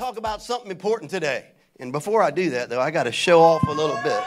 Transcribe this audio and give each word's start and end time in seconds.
talk 0.00 0.16
about 0.16 0.40
something 0.40 0.70
important 0.70 1.10
today. 1.10 1.44
And 1.78 1.92
before 1.92 2.22
I 2.22 2.30
do 2.30 2.50
that, 2.50 2.70
though, 2.70 2.80
I 2.80 2.90
got 2.90 3.02
to 3.02 3.12
show 3.12 3.42
off 3.42 3.62
a 3.68 3.70
little 3.70 3.96
bit. 3.96 4.18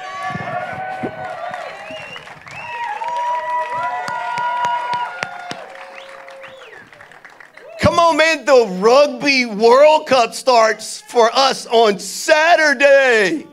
Come 7.81 7.97
on, 7.97 8.17
man, 8.17 8.45
the 8.45 8.77
Rugby 8.79 9.47
World 9.47 10.05
Cup 10.05 10.35
starts 10.35 11.01
for 11.01 11.31
us 11.33 11.65
on 11.65 11.97
Saturday. 11.97 13.47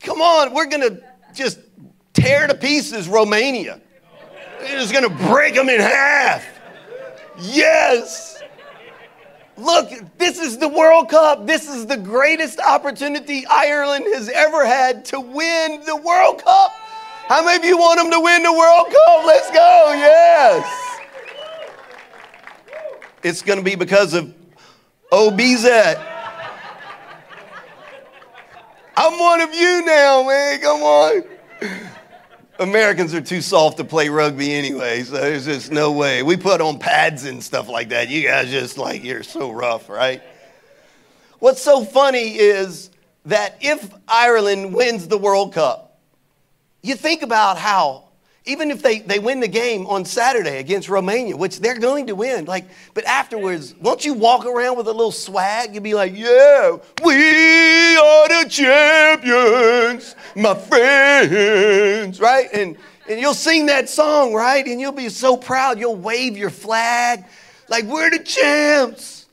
Come 0.00 0.22
on, 0.22 0.54
we're 0.54 0.66
going 0.66 0.88
to 0.88 1.02
just 1.34 1.58
tear 2.14 2.46
to 2.46 2.54
pieces 2.54 3.08
Romania. 3.08 3.78
We're 4.60 4.80
just 4.80 4.92
going 4.94 5.06
to 5.06 5.26
break 5.26 5.54
them 5.54 5.68
in 5.68 5.80
half. 5.80 6.46
Yes. 7.38 8.31
Look, 9.62 9.90
this 10.18 10.40
is 10.40 10.58
the 10.58 10.66
World 10.66 11.08
Cup. 11.08 11.46
This 11.46 11.68
is 11.68 11.86
the 11.86 11.96
greatest 11.96 12.58
opportunity 12.58 13.46
Ireland 13.46 14.06
has 14.12 14.28
ever 14.28 14.66
had 14.66 15.04
to 15.06 15.20
win 15.20 15.82
the 15.86 15.94
World 15.94 16.42
Cup. 16.42 16.72
How 17.28 17.44
many 17.44 17.58
of 17.58 17.64
you 17.64 17.78
want 17.78 17.98
them 18.00 18.10
to 18.10 18.20
win 18.20 18.42
the 18.42 18.52
World 18.52 18.86
Cup? 18.86 19.24
Let's 19.24 19.50
go. 19.50 19.92
Yes. 19.96 20.98
It's 23.22 23.42
going 23.42 23.60
to 23.60 23.64
be 23.64 23.76
because 23.76 24.14
of 24.14 24.34
OBZ. 25.12 26.08
I'm 28.96 29.18
one 29.18 29.40
of 29.42 29.54
you 29.54 29.84
now, 29.84 30.26
man. 30.26 30.60
Come 30.60 30.82
on. 30.82 31.22
Americans 32.62 33.12
are 33.14 33.20
too 33.20 33.40
soft 33.40 33.78
to 33.78 33.84
play 33.84 34.08
rugby 34.08 34.54
anyway, 34.54 35.02
so 35.02 35.12
there's 35.14 35.44
just 35.44 35.70
no 35.72 35.92
way. 35.92 36.22
We 36.22 36.36
put 36.36 36.60
on 36.60 36.78
pads 36.78 37.24
and 37.24 37.42
stuff 37.42 37.68
like 37.68 37.90
that. 37.90 38.08
You 38.08 38.22
guys 38.22 38.50
just 38.50 38.78
like, 38.78 39.04
you're 39.04 39.22
so 39.22 39.50
rough, 39.50 39.88
right? 39.88 40.22
What's 41.40 41.60
so 41.60 41.84
funny 41.84 42.36
is 42.36 42.90
that 43.26 43.58
if 43.60 43.92
Ireland 44.06 44.74
wins 44.74 45.08
the 45.08 45.18
World 45.18 45.54
Cup, 45.54 45.98
you 46.82 46.94
think 46.94 47.22
about 47.22 47.58
how 47.58 48.08
even 48.44 48.70
if 48.70 48.82
they, 48.82 48.98
they 48.98 49.18
win 49.18 49.40
the 49.40 49.48
game 49.48 49.86
on 49.86 50.04
Saturday 50.04 50.58
against 50.58 50.88
Romania, 50.88 51.36
which 51.36 51.60
they're 51.60 51.78
going 51.78 52.08
to 52.08 52.14
win, 52.14 52.44
like, 52.46 52.64
but 52.92 53.04
afterwards, 53.04 53.74
won't 53.80 54.04
you 54.04 54.14
walk 54.14 54.44
around 54.46 54.76
with 54.76 54.88
a 54.88 54.92
little 54.92 55.12
swag? 55.12 55.74
You'll 55.74 55.84
be 55.84 55.94
like, 55.94 56.12
yeah, 56.16 56.76
we 57.04 57.96
are 57.96 58.28
the 58.28 58.46
champions, 58.48 60.16
my 60.34 60.54
friends, 60.54 62.20
right? 62.20 62.48
And 62.52 62.76
and 63.08 63.20
you'll 63.20 63.34
sing 63.34 63.66
that 63.66 63.88
song, 63.88 64.32
right? 64.32 64.64
And 64.64 64.80
you'll 64.80 64.92
be 64.92 65.08
so 65.08 65.36
proud. 65.36 65.78
You'll 65.78 65.96
wave 65.96 66.36
your 66.36 66.50
flag 66.50 67.24
like 67.68 67.84
we're 67.84 68.10
the 68.10 68.20
champs. 68.22 69.26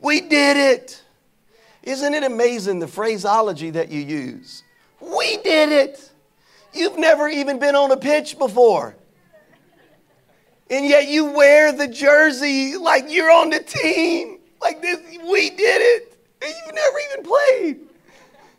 We 0.00 0.22
did 0.22 0.56
it. 0.56 1.02
Isn't 1.82 2.14
it 2.14 2.24
amazing 2.24 2.78
the 2.78 2.88
phraseology 2.88 3.70
that 3.70 3.90
you 3.90 4.00
use? 4.00 4.62
We 5.00 5.38
did 5.38 5.70
it. 5.70 6.09
You've 6.72 6.98
never 6.98 7.28
even 7.28 7.58
been 7.58 7.74
on 7.74 7.90
a 7.90 7.96
pitch 7.96 8.38
before. 8.38 8.96
And 10.70 10.86
yet 10.86 11.08
you 11.08 11.24
wear 11.24 11.72
the 11.72 11.88
jersey 11.88 12.76
like 12.76 13.06
you're 13.08 13.30
on 13.30 13.50
the 13.50 13.60
team. 13.60 14.38
Like 14.60 14.80
this, 14.80 15.00
we 15.28 15.50
did 15.50 15.58
it. 15.58 16.16
And 16.42 16.54
you've 16.64 16.74
never 16.74 16.96
even 17.12 17.24
played. 17.24 17.80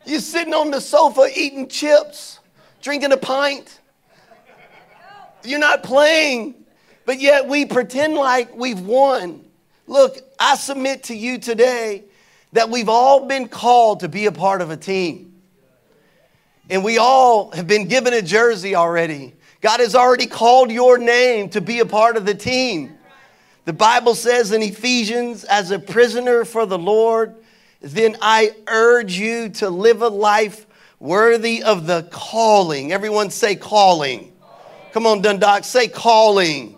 You're 0.05 0.19
sitting 0.19 0.53
on 0.53 0.71
the 0.71 0.81
sofa 0.81 1.29
eating 1.35 1.67
chips, 1.67 2.39
drinking 2.81 3.11
a 3.11 3.17
pint. 3.17 3.79
You're 5.43 5.59
not 5.59 5.83
playing, 5.83 6.55
but 7.05 7.19
yet 7.19 7.47
we 7.47 7.65
pretend 7.65 8.15
like 8.15 8.55
we've 8.55 8.81
won. 8.81 9.45
Look, 9.87 10.17
I 10.39 10.55
submit 10.55 11.03
to 11.03 11.15
you 11.15 11.37
today 11.37 12.03
that 12.51 12.69
we've 12.69 12.89
all 12.89 13.25
been 13.25 13.47
called 13.47 14.01
to 14.01 14.09
be 14.09 14.25
a 14.25 14.31
part 14.31 14.61
of 14.61 14.69
a 14.69 14.77
team. 14.77 15.30
And 16.71 16.85
we 16.85 16.97
all 16.97 17.51
have 17.51 17.67
been 17.67 17.89
given 17.89 18.13
a 18.13 18.21
jersey 18.21 18.75
already. 18.75 19.33
God 19.59 19.81
has 19.81 19.93
already 19.93 20.25
called 20.25 20.71
your 20.71 20.97
name 20.97 21.49
to 21.49 21.59
be 21.59 21.79
a 21.79 21.85
part 21.85 22.15
of 22.15 22.25
the 22.25 22.33
team. 22.33 22.97
The 23.65 23.73
Bible 23.73 24.15
says 24.15 24.53
in 24.53 24.63
Ephesians, 24.63 25.43
as 25.43 25.71
a 25.71 25.79
prisoner 25.79 26.45
for 26.45 26.65
the 26.65 26.79
Lord, 26.79 27.35
then 27.81 28.15
I 28.21 28.55
urge 28.67 29.19
you 29.19 29.49
to 29.49 29.69
live 29.69 30.01
a 30.01 30.07
life 30.07 30.65
worthy 30.97 31.61
of 31.61 31.87
the 31.87 32.07
calling. 32.09 32.93
Everyone 32.93 33.31
say 33.31 33.57
calling. 33.57 34.31
Come 34.93 35.05
on, 35.05 35.21
Dundalk, 35.21 35.65
say 35.65 35.89
calling. 35.89 36.77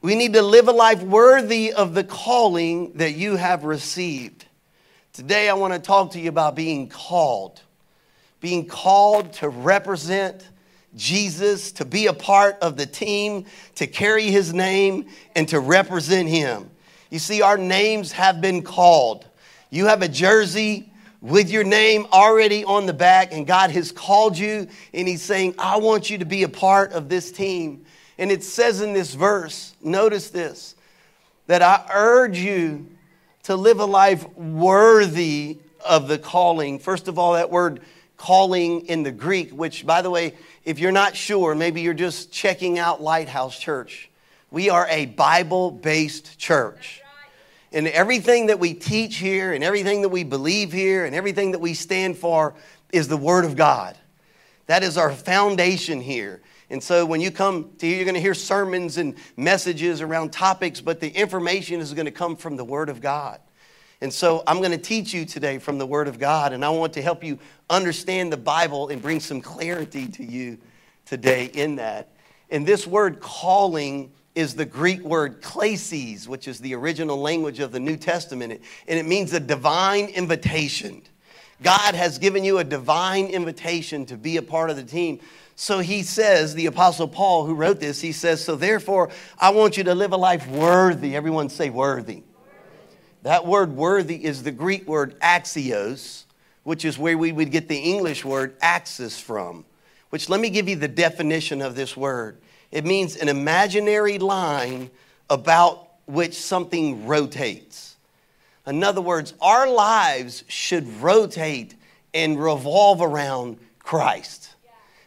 We 0.00 0.14
need 0.14 0.32
to 0.32 0.40
live 0.40 0.68
a 0.68 0.72
life 0.72 1.02
worthy 1.02 1.74
of 1.74 1.92
the 1.92 2.04
calling 2.04 2.94
that 2.94 3.12
you 3.12 3.36
have 3.36 3.64
received. 3.64 4.46
Today, 5.12 5.50
I 5.50 5.54
want 5.54 5.74
to 5.74 5.78
talk 5.78 6.12
to 6.12 6.20
you 6.20 6.30
about 6.30 6.54
being 6.54 6.88
called 6.88 7.60
being 8.40 8.66
called 8.66 9.32
to 9.34 9.48
represent 9.48 10.48
Jesus, 10.94 11.72
to 11.72 11.84
be 11.84 12.06
a 12.06 12.12
part 12.12 12.58
of 12.60 12.76
the 12.76 12.86
team, 12.86 13.44
to 13.74 13.86
carry 13.86 14.30
his 14.30 14.54
name, 14.54 15.06
and 15.34 15.48
to 15.48 15.60
represent 15.60 16.28
him. 16.28 16.70
You 17.10 17.18
see, 17.18 17.42
our 17.42 17.58
names 17.58 18.12
have 18.12 18.40
been 18.40 18.62
called. 18.62 19.26
You 19.70 19.86
have 19.86 20.02
a 20.02 20.08
jersey 20.08 20.90
with 21.20 21.50
your 21.50 21.64
name 21.64 22.06
already 22.12 22.64
on 22.64 22.86
the 22.86 22.92
back, 22.92 23.32
and 23.32 23.46
God 23.46 23.70
has 23.70 23.90
called 23.92 24.38
you, 24.38 24.68
and 24.94 25.08
He's 25.08 25.22
saying, 25.22 25.54
I 25.58 25.78
want 25.78 26.08
you 26.08 26.18
to 26.18 26.24
be 26.24 26.42
a 26.44 26.48
part 26.48 26.92
of 26.92 27.08
this 27.08 27.32
team. 27.32 27.84
And 28.18 28.30
it 28.30 28.42
says 28.42 28.80
in 28.80 28.92
this 28.92 29.14
verse, 29.14 29.74
notice 29.82 30.30
this, 30.30 30.76
that 31.46 31.62
I 31.62 31.84
urge 31.92 32.38
you 32.38 32.86
to 33.44 33.56
live 33.56 33.80
a 33.80 33.84
life 33.84 34.28
worthy 34.36 35.58
of 35.84 36.08
the 36.08 36.18
calling. 36.18 36.78
First 36.78 37.08
of 37.08 37.18
all, 37.18 37.34
that 37.34 37.50
word 37.50 37.80
calling 38.16 38.86
in 38.86 39.02
the 39.02 39.12
Greek, 39.12 39.50
which, 39.50 39.86
by 39.86 40.02
the 40.02 40.10
way, 40.10 40.34
if 40.64 40.78
you're 40.78 40.92
not 40.92 41.16
sure, 41.16 41.54
maybe 41.54 41.80
you're 41.80 41.94
just 41.94 42.32
checking 42.32 42.78
out 42.78 43.02
Lighthouse 43.02 43.58
Church. 43.58 44.10
We 44.50 44.70
are 44.70 44.86
a 44.88 45.06
Bible 45.06 45.70
based 45.70 46.38
church. 46.38 47.02
And 47.72 47.86
everything 47.88 48.46
that 48.46 48.58
we 48.58 48.74
teach 48.74 49.16
here, 49.16 49.52
and 49.52 49.62
everything 49.62 50.02
that 50.02 50.08
we 50.08 50.24
believe 50.24 50.72
here, 50.72 51.04
and 51.04 51.14
everything 51.14 51.50
that 51.50 51.58
we 51.58 51.74
stand 51.74 52.16
for 52.16 52.54
is 52.92 53.08
the 53.08 53.16
Word 53.16 53.44
of 53.44 53.56
God. 53.56 53.98
That 54.66 54.82
is 54.82 54.96
our 54.96 55.12
foundation 55.12 56.00
here. 56.00 56.40
And 56.70 56.82
so 56.82 57.04
when 57.06 57.20
you 57.20 57.30
come 57.30 57.70
to 57.78 57.86
here, 57.86 57.96
you're 57.96 58.04
going 58.04 58.14
to 58.14 58.20
hear 58.20 58.34
sermons 58.34 58.96
and 58.96 59.14
messages 59.36 60.00
around 60.00 60.32
topics, 60.32 60.80
but 60.80 61.00
the 61.00 61.08
information 61.08 61.80
is 61.80 61.92
going 61.92 62.06
to 62.06 62.12
come 62.12 62.36
from 62.36 62.56
the 62.56 62.64
Word 62.64 62.88
of 62.88 63.00
God. 63.00 63.40
And 64.06 64.12
so 64.12 64.44
I'm 64.46 64.58
going 64.58 64.70
to 64.70 64.78
teach 64.78 65.12
you 65.12 65.24
today 65.24 65.58
from 65.58 65.78
the 65.78 65.86
Word 65.86 66.06
of 66.06 66.20
God, 66.20 66.52
and 66.52 66.64
I 66.64 66.68
want 66.68 66.92
to 66.92 67.02
help 67.02 67.24
you 67.24 67.40
understand 67.68 68.32
the 68.32 68.36
Bible 68.36 68.88
and 68.88 69.02
bring 69.02 69.18
some 69.18 69.40
clarity 69.40 70.06
to 70.06 70.24
you 70.24 70.58
today 71.06 71.46
in 71.46 71.74
that. 71.74 72.10
And 72.48 72.64
this 72.64 72.86
word 72.86 73.18
calling 73.18 74.12
is 74.36 74.54
the 74.54 74.64
Greek 74.64 75.02
word 75.02 75.42
klesis, 75.42 76.28
which 76.28 76.46
is 76.46 76.60
the 76.60 76.76
original 76.76 77.16
language 77.20 77.58
of 77.58 77.72
the 77.72 77.80
New 77.80 77.96
Testament, 77.96 78.52
and 78.86 78.96
it 78.96 79.06
means 79.06 79.32
a 79.32 79.40
divine 79.40 80.04
invitation. 80.10 81.02
God 81.60 81.96
has 81.96 82.18
given 82.18 82.44
you 82.44 82.58
a 82.58 82.64
divine 82.64 83.26
invitation 83.26 84.06
to 84.06 84.16
be 84.16 84.36
a 84.36 84.42
part 84.42 84.70
of 84.70 84.76
the 84.76 84.84
team. 84.84 85.18
So 85.56 85.80
he 85.80 86.04
says, 86.04 86.54
the 86.54 86.66
Apostle 86.66 87.08
Paul, 87.08 87.44
who 87.44 87.56
wrote 87.56 87.80
this, 87.80 88.00
he 88.00 88.12
says, 88.12 88.44
So 88.44 88.54
therefore, 88.54 89.10
I 89.36 89.50
want 89.50 89.76
you 89.76 89.82
to 89.82 89.96
live 89.96 90.12
a 90.12 90.16
life 90.16 90.46
worthy. 90.46 91.16
Everyone 91.16 91.48
say 91.48 91.70
worthy. 91.70 92.22
That 93.26 93.44
word 93.44 93.74
worthy 93.74 94.24
is 94.24 94.44
the 94.44 94.52
Greek 94.52 94.86
word 94.86 95.18
axios, 95.18 96.26
which 96.62 96.84
is 96.84 96.96
where 96.96 97.18
we 97.18 97.32
would 97.32 97.50
get 97.50 97.66
the 97.66 97.76
English 97.76 98.24
word 98.24 98.56
axis 98.60 99.18
from. 99.18 99.64
Which 100.10 100.28
let 100.28 100.38
me 100.38 100.48
give 100.48 100.68
you 100.68 100.76
the 100.76 100.86
definition 100.86 101.60
of 101.60 101.74
this 101.74 101.96
word 101.96 102.38
it 102.70 102.84
means 102.84 103.16
an 103.16 103.28
imaginary 103.28 104.20
line 104.20 104.92
about 105.28 105.88
which 106.06 106.34
something 106.34 107.08
rotates. 107.08 107.96
In 108.64 108.84
other 108.84 109.00
words, 109.00 109.34
our 109.40 109.68
lives 109.68 110.44
should 110.46 110.86
rotate 111.02 111.74
and 112.14 112.40
revolve 112.40 113.02
around 113.02 113.58
Christ. 113.80 114.54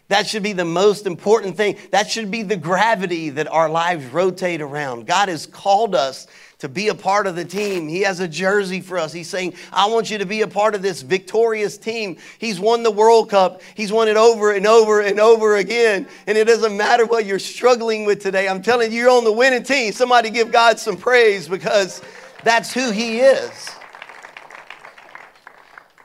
That 0.09 0.27
should 0.27 0.43
be 0.43 0.53
the 0.53 0.65
most 0.65 1.05
important 1.05 1.55
thing. 1.55 1.77
That 1.91 2.09
should 2.09 2.31
be 2.31 2.41
the 2.41 2.57
gravity 2.57 3.29
that 3.29 3.47
our 3.47 3.69
lives 3.69 4.07
rotate 4.07 4.59
around. 4.59 5.05
God 5.05 5.29
has 5.29 5.45
called 5.45 5.95
us 5.95 6.27
to 6.59 6.67
be 6.67 6.89
a 6.89 6.95
part 6.95 7.25
of 7.25 7.35
the 7.35 7.45
team. 7.45 7.87
He 7.87 8.01
has 8.01 8.19
a 8.19 8.27
jersey 8.27 8.81
for 8.81 8.97
us. 8.97 9.13
He's 9.13 9.29
saying, 9.29 9.53
I 9.71 9.87
want 9.87 10.11
you 10.11 10.17
to 10.17 10.25
be 10.25 10.41
a 10.41 10.47
part 10.47 10.75
of 10.75 10.81
this 10.81 11.01
victorious 11.01 11.77
team. 11.77 12.17
He's 12.37 12.59
won 12.59 12.83
the 12.83 12.91
World 12.91 13.29
Cup. 13.29 13.61
He's 13.75 13.91
won 13.93 14.09
it 14.09 14.17
over 14.17 14.51
and 14.51 14.67
over 14.67 14.99
and 14.99 15.19
over 15.19 15.55
again. 15.55 16.07
And 16.27 16.37
it 16.37 16.45
doesn't 16.45 16.75
matter 16.75 17.05
what 17.05 17.25
you're 17.25 17.39
struggling 17.39 18.05
with 18.05 18.21
today. 18.21 18.47
I'm 18.49 18.61
telling 18.61 18.91
you, 18.91 18.99
you're 18.99 19.09
on 19.09 19.23
the 19.23 19.31
winning 19.31 19.63
team. 19.63 19.93
Somebody 19.93 20.29
give 20.29 20.51
God 20.51 20.79
some 20.79 20.97
praise 20.97 21.47
because 21.47 22.01
that's 22.43 22.73
who 22.73 22.91
He 22.91 23.19
is. 23.19 23.69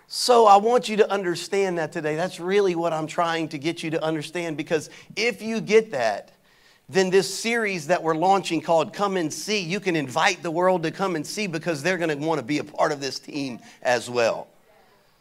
So 0.06 0.46
I 0.46 0.58
want 0.58 0.88
you 0.88 0.98
to 0.98 1.10
understand 1.10 1.78
that 1.78 1.90
today. 1.90 2.14
That's 2.14 2.38
really 2.38 2.76
what 2.76 2.92
I'm 2.92 3.08
trying 3.08 3.48
to 3.48 3.58
get 3.58 3.82
you 3.82 3.90
to 3.90 4.04
understand 4.04 4.56
because 4.56 4.88
if 5.16 5.42
you 5.42 5.60
get 5.60 5.90
that, 5.90 6.30
then 6.88 7.10
this 7.10 7.32
series 7.32 7.86
that 7.86 8.02
we're 8.02 8.14
launching 8.14 8.60
called 8.60 8.92
Come 8.92 9.16
and 9.16 9.32
See, 9.32 9.60
you 9.60 9.80
can 9.80 9.96
invite 9.96 10.42
the 10.42 10.50
world 10.50 10.82
to 10.82 10.90
come 10.90 11.16
and 11.16 11.26
see 11.26 11.46
because 11.46 11.82
they're 11.82 11.96
going 11.96 12.10
to 12.10 12.26
want 12.26 12.38
to 12.38 12.44
be 12.44 12.58
a 12.58 12.64
part 12.64 12.92
of 12.92 13.00
this 13.00 13.18
team 13.18 13.58
as 13.82 14.10
well. 14.10 14.48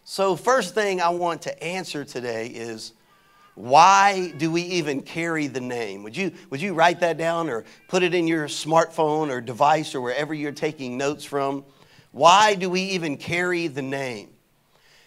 So, 0.04 0.36
first 0.36 0.74
thing 0.74 1.00
I 1.00 1.10
want 1.10 1.44
to 1.44 1.63
answer 1.63 2.04
today 2.04 2.48
is 2.48 2.92
why 3.56 4.33
do 4.38 4.51
we 4.51 4.63
even 4.63 5.01
carry 5.01 5.48
the 5.48 5.62
name? 5.62 6.04
Would 6.04 6.18
you, 6.18 6.33
would 6.50 6.62
you 6.62 6.74
write 6.74 7.00
that 7.01 7.18
down 7.18 7.50
or 7.50 7.63
put 7.88 8.04
it 8.04 8.13
in 8.13 8.27
your 8.27 8.48
smartphone 8.48 9.30
or 9.30 9.39
device 9.39 9.94
or 9.94 10.01
wherever 10.01 10.33
you're 10.33 10.51
taking 10.51 10.98
notes 10.98 11.24
from? 11.24 11.63
Why 12.12 12.56
do 12.56 12.69
we 12.69 12.81
even 12.81 13.15
carry 13.15 13.68
the 13.68 13.81
name? 13.81 14.30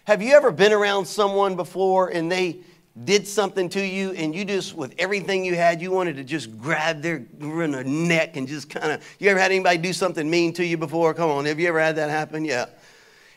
Have 0.05 0.23
you 0.23 0.35
ever 0.35 0.53
been 0.53 0.73
around 0.73 1.07
someone 1.07 1.57
before 1.57 2.09
and 2.09 2.31
they 2.31 2.61
did 3.05 3.29
something 3.29 3.69
to 3.69 3.85
you 3.85 4.13
and 4.13 4.35
you 4.35 4.45
just, 4.45 4.75
with 4.75 4.95
everything 4.99 5.45
you 5.45 5.55
had, 5.55 5.83
you 5.83 5.91
wanted 5.91 6.17
to 6.17 6.25
just 6.25 6.59
grab 6.59 7.03
their, 7.03 7.27
neck 7.39 8.37
and 8.37 8.49
just 8.49 8.71
kind 8.71 8.93
of, 8.93 9.17
you 9.19 9.29
ever 9.29 9.39
had 9.39 9.51
anybody 9.51 9.77
do 9.79 9.93
something 9.93 10.29
mean 10.29 10.53
to 10.55 10.65
you 10.65 10.79
before? 10.79 11.13
Come 11.13 11.31
on, 11.31 11.45
have 11.45 11.61
you 11.61 11.69
ever 11.69 11.81
had 11.81 11.97
that 11.97 12.09
happen? 12.09 12.45
Yeah. 12.45 12.67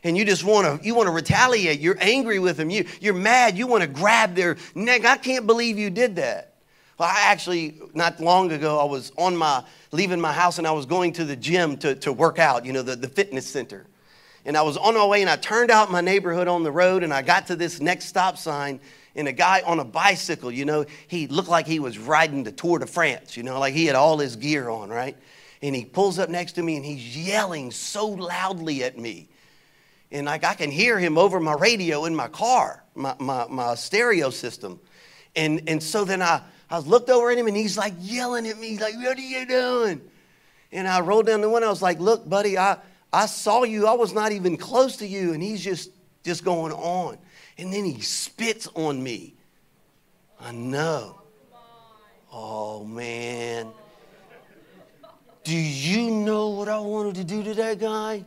And 0.03 0.17
you 0.17 0.23
just 0.23 0.45
want 0.45 0.81
to, 0.81 0.87
you 0.87 0.95
want 0.95 1.07
to 1.07 1.11
retaliate. 1.11 1.81
You're 1.81 1.97
angry 1.99 2.39
with 2.39 2.55
them. 2.55 2.69
You, 2.69 2.85
you're 3.01 3.13
mad. 3.13 3.57
You 3.57 3.67
want 3.67 3.81
to 3.81 3.87
grab 3.87 4.33
their 4.33 4.55
neck. 4.73 5.03
I 5.03 5.17
can't 5.17 5.45
believe 5.45 5.77
you 5.77 5.89
did 5.89 6.15
that. 6.15 6.53
Well, 6.97 7.09
I 7.09 7.23
actually, 7.25 7.81
not 7.93 8.21
long 8.21 8.51
ago, 8.53 8.79
I 8.79 8.85
was 8.85 9.11
on 9.17 9.35
my, 9.35 9.63
leaving 9.91 10.21
my 10.21 10.31
house 10.31 10.57
and 10.57 10.65
I 10.65 10.71
was 10.71 10.85
going 10.85 11.13
to 11.13 11.25
the 11.25 11.35
gym 11.35 11.75
to, 11.77 11.95
to 11.95 12.13
work 12.13 12.39
out, 12.39 12.65
you 12.65 12.71
know, 12.71 12.81
the, 12.81 12.95
the 12.95 13.09
fitness 13.09 13.45
center. 13.45 13.85
And 14.45 14.55
I 14.55 14.61
was 14.61 14.77
on 14.77 14.95
my 14.95 15.05
way 15.05 15.19
and 15.21 15.29
I 15.29 15.35
turned 15.35 15.69
out 15.69 15.91
my 15.91 16.01
neighborhood 16.01 16.47
on 16.47 16.63
the 16.63 16.71
road 16.71 17.03
and 17.03 17.13
I 17.13 17.21
got 17.21 17.47
to 17.47 17.57
this 17.57 17.81
next 17.81 18.05
stop 18.05 18.37
sign 18.37 18.79
and 19.19 19.27
a 19.27 19.33
guy 19.33 19.61
on 19.65 19.79
a 19.81 19.83
bicycle, 19.83 20.49
you 20.49 20.63
know, 20.63 20.85
he 21.09 21.27
looked 21.27 21.49
like 21.49 21.67
he 21.67 21.79
was 21.79 21.99
riding 21.99 22.45
the 22.45 22.53
Tour 22.53 22.79
de 22.79 22.87
France, 22.87 23.35
you 23.35 23.43
know, 23.43 23.59
like 23.59 23.73
he 23.73 23.85
had 23.85 23.95
all 23.97 24.17
his 24.17 24.37
gear 24.37 24.69
on, 24.69 24.89
right? 24.89 25.17
And 25.61 25.75
he 25.75 25.83
pulls 25.83 26.19
up 26.19 26.29
next 26.29 26.53
to 26.53 26.63
me 26.63 26.77
and 26.77 26.85
he's 26.85 27.17
yelling 27.17 27.71
so 27.71 28.07
loudly 28.07 28.81
at 28.85 28.97
me. 28.97 29.27
And 30.09 30.25
like 30.25 30.45
I 30.45 30.53
can 30.53 30.71
hear 30.71 30.97
him 30.97 31.17
over 31.17 31.41
my 31.41 31.53
radio 31.53 32.05
in 32.05 32.15
my 32.15 32.29
car, 32.29 32.81
my, 32.95 33.13
my, 33.19 33.45
my 33.49 33.75
stereo 33.75 34.29
system. 34.29 34.79
And, 35.35 35.63
and 35.67 35.83
so 35.83 36.05
then 36.05 36.21
I, 36.21 36.41
I 36.69 36.79
looked 36.79 37.09
over 37.09 37.29
at 37.29 37.37
him 37.37 37.47
and 37.47 37.57
he's 37.57 37.77
like 37.77 37.95
yelling 37.99 38.47
at 38.47 38.57
me, 38.57 38.69
he's 38.69 38.81
like, 38.81 38.95
What 38.95 39.17
are 39.17 39.21
you 39.21 39.45
doing? 39.45 40.01
And 40.71 40.87
I 40.87 41.01
rolled 41.01 41.25
down 41.25 41.41
the 41.41 41.49
window. 41.49 41.67
I 41.67 41.71
was 41.71 41.81
like, 41.81 41.99
Look, 41.99 42.27
buddy, 42.27 42.57
I, 42.57 42.77
I 43.11 43.25
saw 43.25 43.65
you. 43.65 43.85
I 43.85 43.93
was 43.93 44.13
not 44.13 44.31
even 44.31 44.55
close 44.55 44.95
to 44.97 45.05
you. 45.05 45.33
And 45.33 45.43
he's 45.43 45.61
just, 45.61 45.91
just 46.23 46.45
going 46.45 46.71
on 46.71 47.17
and 47.59 47.73
then 47.73 47.83
he 47.83 47.99
spits 47.99 48.69
on 48.73 49.03
me. 49.03 49.33
I 50.39 50.53
know. 50.53 51.21
Oh, 52.31 52.85
man. 52.85 53.67
Do 55.43 55.57
you 55.57 56.09
know 56.09 56.49
what 56.49 56.69
I 56.69 56.79
wanted 56.79 57.15
to 57.15 57.23
do 57.25 57.43
to 57.43 57.53
that 57.55 57.79
guy? 57.79 58.23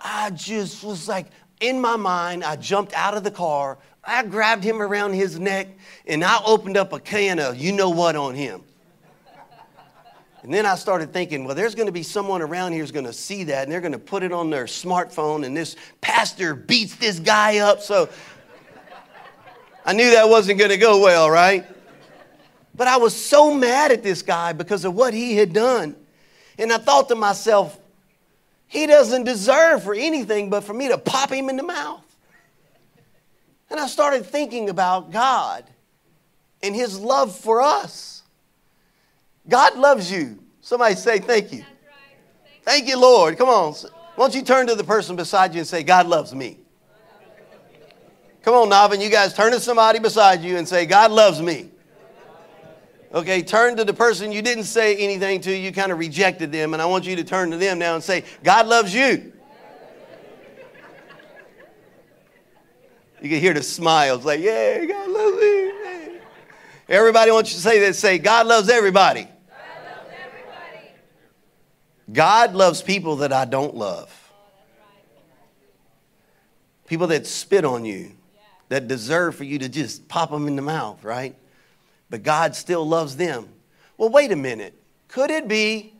I 0.00 0.30
just 0.30 0.82
was 0.82 1.06
like, 1.06 1.26
in 1.60 1.80
my 1.80 1.94
mind, 1.96 2.42
I 2.42 2.56
jumped 2.56 2.94
out 2.94 3.14
of 3.14 3.22
the 3.22 3.30
car, 3.30 3.78
I 4.02 4.24
grabbed 4.24 4.64
him 4.64 4.82
around 4.82 5.12
his 5.12 5.38
neck, 5.38 5.68
and 6.06 6.24
I 6.24 6.42
opened 6.44 6.76
up 6.76 6.92
a 6.92 6.98
can 6.98 7.38
of 7.38 7.58
you 7.58 7.70
know 7.70 7.90
what 7.90 8.16
on 8.16 8.34
him. 8.34 8.62
And 10.42 10.54
then 10.54 10.64
I 10.64 10.74
started 10.74 11.12
thinking, 11.12 11.44
well, 11.44 11.54
there's 11.54 11.74
going 11.74 11.86
to 11.86 11.92
be 11.92 12.02
someone 12.02 12.40
around 12.40 12.72
here 12.72 12.80
who's 12.80 12.92
going 12.92 13.06
to 13.06 13.12
see 13.12 13.44
that 13.44 13.64
and 13.64 13.72
they're 13.72 13.82
going 13.82 13.92
to 13.92 13.98
put 13.98 14.22
it 14.22 14.32
on 14.32 14.48
their 14.48 14.64
smartphone, 14.64 15.44
and 15.44 15.56
this 15.56 15.76
pastor 16.00 16.54
beats 16.54 16.96
this 16.96 17.18
guy 17.18 17.58
up. 17.58 17.82
So 17.82 18.08
I 19.84 19.92
knew 19.92 20.10
that 20.12 20.28
wasn't 20.28 20.58
going 20.58 20.70
to 20.70 20.78
go 20.78 21.02
well, 21.02 21.30
right? 21.30 21.66
But 22.74 22.88
I 22.88 22.96
was 22.96 23.14
so 23.14 23.52
mad 23.52 23.92
at 23.92 24.02
this 24.02 24.22
guy 24.22 24.52
because 24.54 24.84
of 24.84 24.94
what 24.94 25.12
he 25.12 25.36
had 25.36 25.52
done. 25.52 25.96
And 26.58 26.72
I 26.72 26.78
thought 26.78 27.08
to 27.08 27.14
myself, 27.14 27.78
he 28.66 28.86
doesn't 28.86 29.24
deserve 29.24 29.82
for 29.82 29.94
anything 29.94 30.48
but 30.48 30.64
for 30.64 30.72
me 30.72 30.88
to 30.88 30.96
pop 30.96 31.30
him 31.30 31.50
in 31.50 31.56
the 31.56 31.62
mouth. 31.62 32.04
And 33.68 33.78
I 33.78 33.86
started 33.86 34.24
thinking 34.24 34.70
about 34.70 35.10
God 35.10 35.64
and 36.62 36.74
his 36.74 36.98
love 36.98 37.36
for 37.36 37.60
us. 37.60 38.19
God 39.50 39.76
loves 39.76 40.10
you. 40.10 40.38
Somebody 40.60 40.94
say, 40.94 41.18
Thank 41.18 41.52
you. 41.52 41.64
Thank 42.64 42.88
you, 42.88 42.98
Lord. 42.98 43.36
Come 43.36 43.48
on. 43.48 43.72
Why 43.72 43.90
don't 44.16 44.34
you 44.34 44.42
turn 44.42 44.66
to 44.68 44.74
the 44.74 44.84
person 44.84 45.16
beside 45.16 45.54
you 45.54 45.60
and 45.60 45.66
say, 45.66 45.82
God 45.82 46.06
loves 46.06 46.34
me? 46.34 46.58
Come 48.42 48.54
on, 48.54 48.68
Navan, 48.68 49.00
you 49.00 49.10
guys 49.10 49.34
turn 49.34 49.52
to 49.52 49.60
somebody 49.60 49.98
beside 49.98 50.42
you 50.42 50.56
and 50.56 50.66
say, 50.66 50.86
God 50.86 51.10
loves 51.10 51.42
me. 51.42 51.70
Okay, 53.12 53.42
turn 53.42 53.76
to 53.76 53.84
the 53.84 53.92
person 53.92 54.30
you 54.30 54.40
didn't 54.40 54.64
say 54.64 54.96
anything 54.96 55.40
to, 55.40 55.54
you 55.54 55.72
kind 55.72 55.90
of 55.90 55.98
rejected 55.98 56.52
them, 56.52 56.72
and 56.72 56.80
I 56.80 56.86
want 56.86 57.04
you 57.04 57.16
to 57.16 57.24
turn 57.24 57.50
to 57.50 57.56
them 57.56 57.78
now 57.78 57.96
and 57.96 58.04
say, 58.04 58.24
God 58.44 58.66
loves 58.68 58.94
you. 58.94 59.32
You 63.20 63.28
can 63.28 63.40
hear 63.40 63.52
the 63.52 63.62
smiles 63.62 64.24
like, 64.24 64.40
yeah, 64.40 64.84
God 64.86 65.10
loves 65.10 65.36
me. 65.40 65.72
Everybody 66.88 67.30
wants 67.30 67.50
you 67.50 67.56
to 67.56 67.62
say 67.62 67.80
that. 67.80 67.94
Say, 67.94 68.18
God 68.18 68.46
loves 68.46 68.68
everybody. 68.68 69.28
God 72.12 72.54
loves, 72.54 72.82
people 72.82 73.16
that 73.16 73.32
I 73.32 73.44
don't 73.44 73.74
love. 73.74 74.16
People 76.86 77.08
that 77.08 77.26
spit 77.26 77.64
on 77.64 77.84
you, 77.84 78.12
that 78.68 78.88
deserve 78.88 79.36
for 79.36 79.44
you 79.44 79.58
to 79.60 79.68
just 79.68 80.08
pop 80.08 80.30
them 80.30 80.48
in 80.48 80.56
the 80.56 80.62
mouth, 80.62 81.04
right? 81.04 81.36
But 82.08 82.22
God 82.22 82.56
still 82.56 82.86
loves 82.86 83.16
them. 83.16 83.48
Well, 83.96 84.08
wait 84.08 84.32
a 84.32 84.36
minute. 84.36 84.74
Could 85.08 85.30
it 85.30 85.46
be 85.46 85.92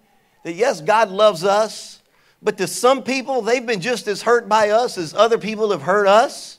that, 0.44 0.54
yes, 0.54 0.80
God 0.80 1.10
loves 1.10 1.44
us, 1.44 2.00
but 2.42 2.58
to 2.58 2.66
some 2.66 3.02
people, 3.02 3.42
they've 3.42 3.64
been 3.64 3.80
just 3.80 4.08
as 4.08 4.22
hurt 4.22 4.48
by 4.48 4.70
us 4.70 4.98
as 4.98 5.14
other 5.14 5.38
people 5.38 5.70
have 5.70 5.82
hurt 5.82 6.08
us? 6.08 6.58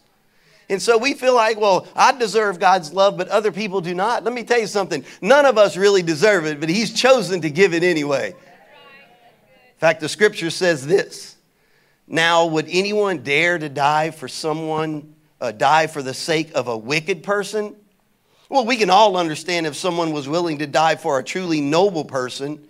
And 0.69 0.81
so 0.81 0.97
we 0.97 1.13
feel 1.13 1.35
like, 1.35 1.59
well, 1.59 1.85
I 1.95 2.17
deserve 2.17 2.57
God's 2.57 2.93
love, 2.93 3.17
but 3.17 3.27
other 3.27 3.51
people 3.51 3.81
do 3.81 3.93
not. 3.93 4.23
Let 4.23 4.33
me 4.33 4.43
tell 4.43 4.59
you 4.59 4.67
something. 4.67 5.03
None 5.21 5.45
of 5.45 5.57
us 5.57 5.75
really 5.75 6.01
deserve 6.01 6.45
it, 6.45 6.61
but 6.61 6.69
He's 6.69 6.93
chosen 6.93 7.41
to 7.41 7.49
give 7.49 7.73
it 7.73 7.83
anyway. 7.83 8.33
Fact, 9.81 9.99
the 9.99 10.09
scripture 10.09 10.51
says 10.51 10.85
this 10.85 11.35
Now, 12.05 12.45
would 12.45 12.67
anyone 12.69 13.23
dare 13.23 13.57
to 13.57 13.67
die 13.67 14.11
for 14.11 14.27
someone, 14.27 15.15
uh, 15.41 15.53
die 15.53 15.87
for 15.87 16.03
the 16.03 16.13
sake 16.13 16.51
of 16.53 16.67
a 16.67 16.77
wicked 16.77 17.23
person? 17.23 17.75
Well, 18.47 18.63
we 18.63 18.77
can 18.77 18.91
all 18.91 19.17
understand 19.17 19.65
if 19.65 19.75
someone 19.75 20.11
was 20.11 20.29
willing 20.29 20.59
to 20.59 20.67
die 20.67 20.97
for 20.97 21.17
a 21.17 21.23
truly 21.23 21.61
noble 21.61 22.05
person, 22.05 22.63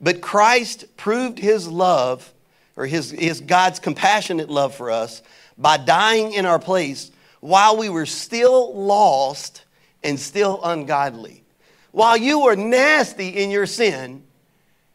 but 0.00 0.20
Christ 0.20 0.96
proved 0.96 1.40
his 1.40 1.66
love, 1.66 2.32
or 2.76 2.86
his, 2.86 3.10
his 3.10 3.40
God's 3.40 3.80
compassionate 3.80 4.48
love 4.48 4.76
for 4.76 4.92
us, 4.92 5.22
by 5.58 5.76
dying 5.76 6.34
in 6.34 6.46
our 6.46 6.60
place 6.60 7.10
while 7.40 7.76
we 7.76 7.88
were 7.88 8.06
still 8.06 8.72
lost 8.80 9.64
and 10.04 10.20
still 10.20 10.60
ungodly. 10.62 11.42
While 11.90 12.16
you 12.16 12.44
were 12.44 12.54
nasty 12.54 13.30
in 13.30 13.50
your 13.50 13.66
sin, 13.66 14.23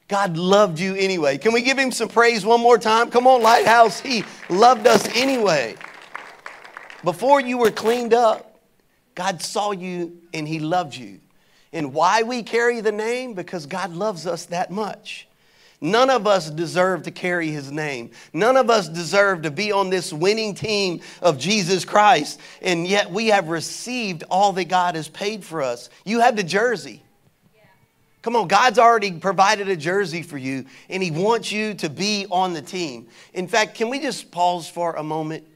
God 0.10 0.38
loved 0.38 0.80
you 0.80 0.96
anyway. 0.96 1.38
Can 1.38 1.54
we 1.54 1.62
give 1.62 1.78
him 1.78 1.92
some 1.92 2.10
praise 2.10 2.44
one 2.44 2.60
more 2.60 2.80
time? 2.80 3.12
Come 3.12 3.28
on, 3.28 3.44
Lighthouse. 3.44 4.00
He 4.00 4.26
loved 4.50 4.88
us 4.88 5.08
anyway. 5.16 5.76
Before 7.04 7.40
you 7.40 7.60
were 7.60 7.72
cleaned 7.72 8.14
up, 8.14 8.60
God 9.14 9.42
saw 9.42 9.72
you 9.72 10.18
and 10.34 10.48
he 10.48 10.60
loved 10.60 10.96
you. 10.96 11.20
And 11.72 11.94
why 11.94 12.24
we 12.24 12.42
carry 12.42 12.82
the 12.82 12.92
name? 12.92 13.36
Because 13.36 13.68
God 13.68 13.94
loves 13.94 14.26
us 14.26 14.48
that 14.48 14.72
much. 14.72 15.28
None 15.80 16.10
of 16.10 16.26
us 16.26 16.50
deserve 16.50 17.04
to 17.04 17.12
carry 17.12 17.50
his 17.52 17.72
name. 17.72 18.10
None 18.34 18.58
of 18.58 18.70
us 18.72 18.90
deserve 18.90 19.44
to 19.44 19.52
be 19.52 19.72
on 19.72 19.92
this 19.92 20.12
winning 20.12 20.56
team 20.56 21.02
of 21.22 21.38
Jesus 21.38 21.86
Christ. 21.86 22.40
And 22.64 22.88
yet 22.88 23.12
we 23.12 23.28
have 23.28 23.48
received 23.50 24.24
all 24.30 24.54
that 24.54 24.66
God 24.66 24.96
has 24.96 25.08
paid 25.08 25.46
for 25.46 25.62
us. 25.62 25.90
You 26.04 26.20
have 26.22 26.36
the 26.36 26.44
jersey. 26.44 27.04
Come 28.30 28.36
on, 28.36 28.48
God's 28.48 28.78
already 28.78 29.14
provided 29.14 29.70
a 29.70 29.76
jersey 29.76 30.22
for 30.22 30.38
you, 30.38 30.64
and 30.88 31.02
He 31.02 31.10
wants 31.10 31.52
you 31.52 31.74
to 31.74 31.90
be 31.90 32.28
on 32.30 32.54
the 32.54 32.62
team. 32.62 33.08
In 33.34 33.48
fact, 33.48 33.74
can 33.74 33.90
we 33.90 34.00
just 34.00 34.30
pause 34.30 34.70
for 34.70 34.94
a 34.94 35.02
moment 35.02 35.48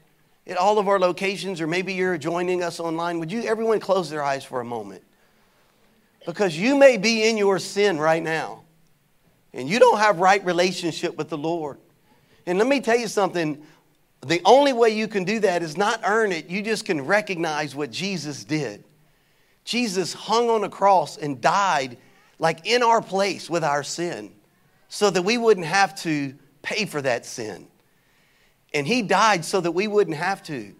at 0.44 0.56
all 0.56 0.80
of 0.80 0.88
our 0.88 0.98
locations, 0.98 1.60
or 1.60 1.68
maybe 1.68 1.94
you're 1.94 2.18
joining 2.18 2.64
us 2.64 2.80
online? 2.80 3.20
Would 3.20 3.30
you, 3.30 3.42
everyone, 3.44 3.78
close 3.78 4.10
their 4.10 4.24
eyes 4.24 4.42
for 4.42 4.60
a 4.60 4.64
moment? 4.64 5.04
Because 6.26 6.58
you 6.58 6.76
may 6.76 6.96
be 6.96 7.28
in 7.28 7.36
your 7.36 7.60
sin 7.60 7.96
right 7.96 8.20
now 8.20 8.64
and 9.52 9.68
you 9.68 9.78
don't 9.78 9.98
have 9.98 10.18
right 10.18 10.44
relationship 10.44 11.16
with 11.16 11.28
the 11.28 11.38
Lord. 11.38 11.78
And 12.44 12.58
let 12.58 12.66
me 12.66 12.80
tell 12.80 12.98
you 12.98 13.06
something, 13.06 13.64
the 14.26 14.40
only 14.44 14.72
way 14.72 14.88
you 14.88 15.06
can 15.06 15.22
do 15.22 15.38
that 15.38 15.62
is 15.62 15.76
not 15.76 16.00
earn 16.04 16.32
it. 16.32 16.50
You 16.50 16.60
just 16.60 16.86
can 16.86 17.06
recognize 17.06 17.76
what 17.76 17.92
Jesus 17.92 18.42
did. 18.42 18.82
Jesus 19.62 20.12
hung 20.12 20.50
on 20.50 20.64
a 20.64 20.68
cross 20.68 21.16
and 21.16 21.40
died 21.40 21.98
like 22.38 22.66
in 22.66 22.82
our 22.82 23.00
place 23.00 23.48
with 23.48 23.64
our 23.64 23.82
sin 23.82 24.32
so 24.88 25.10
that 25.10 25.22
we 25.22 25.38
wouldn't 25.38 25.66
have 25.66 25.94
to 26.02 26.34
pay 26.62 26.86
for 26.86 27.02
that 27.02 27.26
sin. 27.26 27.66
And 28.72 28.86
he 28.86 29.02
died 29.02 29.44
so 29.44 29.60
that 29.60 29.72
we 29.72 29.86
wouldn't 29.86 30.16
have 30.16 30.42
to. 30.44 30.74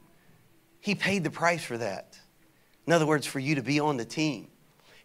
He 0.80 0.94
paid 0.94 1.24
the 1.24 1.30
price 1.30 1.62
for 1.62 1.78
that. 1.78 2.18
In 2.86 2.92
other 2.92 3.06
words, 3.06 3.26
for 3.26 3.38
you 3.38 3.54
to 3.54 3.62
be 3.62 3.80
on 3.80 3.96
the 3.96 4.04
team. 4.04 4.48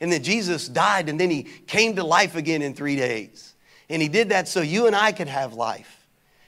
And 0.01 0.11
then 0.11 0.23
Jesus 0.23 0.67
died 0.67 1.09
and 1.09 1.19
then 1.19 1.29
he 1.29 1.43
came 1.43 1.95
to 1.95 2.03
life 2.03 2.35
again 2.35 2.61
in 2.61 2.73
three 2.73 2.95
days. 2.95 3.55
And 3.89 4.01
he 4.01 4.07
did 4.07 4.29
that 4.29 4.47
so 4.47 4.61
you 4.61 4.87
and 4.87 4.95
I 4.95 5.11
could 5.11 5.27
have 5.27 5.53
life. 5.53 5.98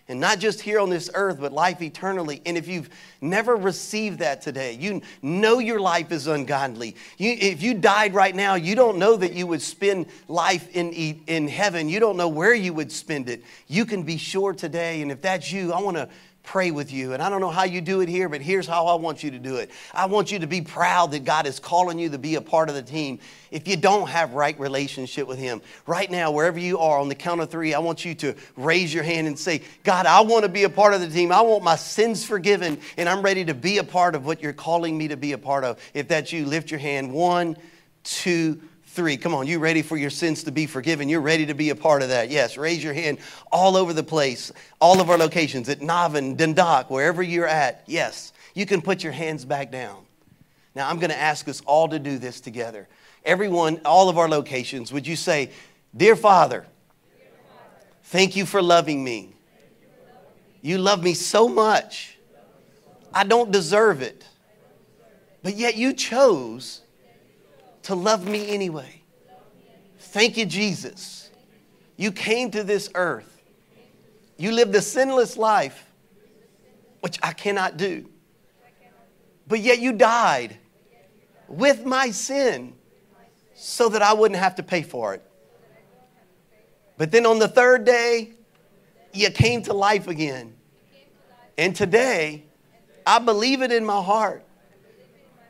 And 0.08 0.20
not 0.20 0.40
just 0.40 0.62
here 0.62 0.80
on 0.80 0.90
this 0.90 1.10
earth, 1.14 1.40
but 1.40 1.54
life 1.54 1.82
eternally. 1.82 2.42
And 2.46 2.58
if 2.58 2.68
you've 2.68 2.90
never 3.22 3.56
received 3.56 4.20
that 4.20 4.42
today, 4.42 4.74
you 4.74 5.02
know 5.22 5.60
your 5.60 5.80
life 5.80 6.12
is 6.12 6.28
ungodly. 6.28 6.96
You, 7.18 7.32
if 7.40 7.62
you 7.62 7.76
died 7.76 8.14
right 8.14 8.36
now, 8.36 8.56
you 8.56 8.76
don't 8.76 8.98
know 8.98 9.16
that 9.16 9.34
you 9.34 9.48
would 9.48 9.62
spend 9.62 10.08
life 10.28 10.68
in, 10.76 10.92
in 10.92 11.48
heaven. 11.48 11.88
You 11.88 12.00
don't 12.00 12.18
know 12.18 12.28
where 12.28 12.54
you 12.54 12.74
would 12.74 12.92
spend 12.92 13.30
it. 13.30 13.44
You 13.68 13.86
can 13.86 14.04
be 14.04 14.18
sure 14.18 14.54
today. 14.54 15.02
And 15.02 15.12
if 15.12 15.22
that's 15.22 15.52
you, 15.52 15.72
I 15.72 15.82
want 15.82 15.98
to 15.98 16.10
pray 16.44 16.72
with 16.72 16.92
you. 16.92 17.14
And 17.14 17.22
I 17.22 17.30
don't 17.30 17.42
know 17.42 17.50
how 17.50 17.64
you 17.64 17.82
do 17.82 18.02
it 18.02 18.10
here, 18.10 18.28
but 18.28 18.42
here's 18.42 18.66
how 18.66 18.88
I 18.88 18.96
want 18.96 19.24
you 19.24 19.32
to 19.32 19.40
do 19.40 19.58
it. 19.58 19.72
I 19.94 20.06
want 20.06 20.32
you 20.32 20.40
to 20.40 20.48
be 20.48 20.62
proud 20.62 21.12
that 21.12 21.24
God 21.24 21.46
is 21.46 21.60
calling 21.60 22.00
you 22.00 22.10
to 22.10 22.18
be 22.18 22.36
a 22.36 22.42
part 22.42 22.70
of 22.70 22.76
the 22.76 22.82
team. 22.82 23.20
If 23.52 23.68
you 23.68 23.78
don't 23.78 24.10
have 24.10 24.34
right 24.34 24.60
relationship 24.60 25.28
with 25.28 25.38
him, 25.38 25.62
right 25.86 26.10
now, 26.10 26.32
wherever 26.32 26.58
you 26.58 26.80
are, 26.80 27.00
on 27.00 27.10
the 27.10 27.16
count 27.16 27.42
of 27.42 27.50
three, 27.50 27.74
I 27.74 27.80
want 27.80 28.06
you 28.06 28.16
to 28.16 28.36
raise 28.58 28.94
your 28.94 29.04
hand 29.04 29.28
and 29.28 29.38
say, 29.38 29.62
God, 29.84 30.06
I 30.06 30.22
want 30.22 30.44
to 30.44 30.50
be 30.50 30.64
a 30.64 30.70
part 30.70 30.94
of 30.94 31.02
the 31.02 31.10
team. 31.10 31.32
I 31.32 31.42
want 31.42 31.64
my 31.64 31.76
sins 31.76 32.26
forgiven, 32.26 32.80
and 32.98 33.08
I'm 33.08 33.22
ready 33.22 33.46
to 33.46 33.54
be 33.54 33.78
a 33.78 33.84
part 33.84 34.16
of 34.16 34.26
what 34.26 34.42
you're 34.42 34.54
calling 34.54 34.98
me 34.98 35.10
to 35.10 35.18
be 35.18 35.34
a 35.34 35.38
part 35.38 35.64
of. 35.64 35.80
If 35.94 36.08
that's 36.08 36.32
you, 36.32 36.46
lift 36.46 36.72
your 36.72 36.80
hand. 36.80 37.14
One, 37.14 37.58
two, 38.04 38.62
three. 38.92 39.16
Come 39.16 39.34
on, 39.34 39.48
you 39.48 39.58
ready 39.58 39.82
for 39.82 39.96
your 39.96 40.10
sins 40.10 40.44
to 40.44 40.52
be 40.52 40.66
forgiven? 40.66 41.08
You're 41.08 41.22
ready 41.22 41.46
to 41.46 41.54
be 41.54 41.70
a 41.70 41.76
part 41.76 42.02
of 42.02 42.10
that. 42.10 42.30
Yes, 42.30 42.58
raise 42.58 42.84
your 42.84 42.94
hand 42.94 43.20
all 43.52 43.78
over 43.78 43.94
the 43.94 44.04
place, 44.04 44.52
all 44.80 45.00
of 45.00 45.10
our 45.10 45.18
locations 45.18 45.70
at 45.70 45.82
Navan, 45.82 46.36
Dundalk, 46.36 46.90
wherever 46.90 47.24
you're 47.24 47.48
at. 47.48 47.84
Yes, 47.88 48.34
you 48.54 48.66
can 48.66 48.82
put 48.82 49.04
your 49.04 49.14
hands 49.14 49.46
back 49.46 49.72
down. 49.72 50.06
Now, 50.76 50.90
I'm 50.90 51.00
going 51.00 51.10
to 51.10 51.20
ask 51.20 51.48
us 51.48 51.62
all 51.66 51.88
to 51.90 52.00
do 52.00 52.18
this 52.18 52.42
together. 52.42 52.88
Everyone, 53.24 53.80
all 53.86 54.10
of 54.10 54.18
our 54.18 54.28
locations, 54.28 54.92
would 54.92 55.08
you 55.08 55.16
say, 55.16 55.52
Dear 55.96 56.16
Father, 56.16 56.66
thank 58.04 58.36
you 58.36 58.46
for 58.46 58.62
loving 58.62 59.04
me. 59.04 59.34
You 60.62 60.78
love 60.78 61.02
me 61.04 61.14
so 61.14 61.48
much. 61.48 62.18
I 63.14 63.24
don't 63.24 63.52
deserve 63.52 64.02
it. 64.02 64.26
But 65.44 65.58
yet 65.58 65.76
you 65.76 65.94
chose 65.94 66.82
to 67.84 67.96
love 67.96 68.28
me 68.28 68.50
anyway. 68.50 69.02
Thank 70.00 70.38
you, 70.38 70.46
Jesus. 70.46 71.30
You 71.98 72.12
came 72.12 72.52
to 72.52 72.64
this 72.64 72.90
earth. 72.96 73.42
You 74.38 74.52
lived 74.52 74.76
a 74.76 74.82
sinless 74.82 75.38
life, 75.38 75.86
which 77.02 77.20
I 77.22 77.34
cannot 77.34 77.78
do. 77.78 78.10
But 79.48 79.60
yet 79.60 79.80
you 79.80 79.94
died 79.94 80.58
with 81.48 81.86
my 81.86 82.12
sin 82.12 82.74
so 83.54 83.90
that 83.90 84.02
I 84.02 84.14
wouldn't 84.14 84.40
have 84.40 84.56
to 84.56 84.64
pay 84.64 84.82
for 84.82 85.14
it. 85.14 85.24
But 86.98 87.12
then 87.12 87.26
on 87.26 87.40
the 87.40 87.48
third 87.48 87.86
day, 87.86 88.34
you 89.14 89.30
came 89.30 89.62
to 89.64 89.74
life 89.74 90.08
again. 90.08 90.56
And 91.58 91.76
today, 91.76 92.46
I 93.06 93.20
believe 93.20 93.62
it 93.62 93.72
in 93.72 93.86
my 93.86 94.02
heart. 94.02 94.44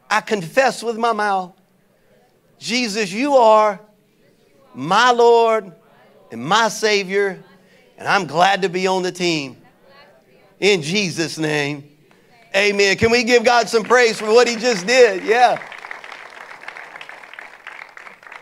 I 0.09 0.21
confess 0.21 0.83
with 0.83 0.97
my 0.97 1.13
mouth 1.13 1.53
Jesus, 2.61 3.11
you 3.11 3.37
are 3.37 3.79
my 4.75 5.09
Lord 5.09 5.71
and 6.31 6.45
my 6.45 6.67
Savior, 6.67 7.43
and 7.97 8.07
I'm 8.07 8.27
glad 8.27 8.61
to 8.61 8.69
be 8.69 8.85
on 8.85 9.01
the 9.01 9.11
team. 9.11 9.57
In 10.59 10.83
Jesus' 10.83 11.39
name. 11.39 11.89
Amen. 12.55 12.97
Can 12.97 13.09
we 13.09 13.23
give 13.23 13.43
God 13.43 13.67
some 13.67 13.81
praise 13.81 14.19
for 14.19 14.27
what 14.27 14.47
He 14.47 14.57
just 14.57 14.85
did? 14.85 15.23
Yeah. 15.23 15.59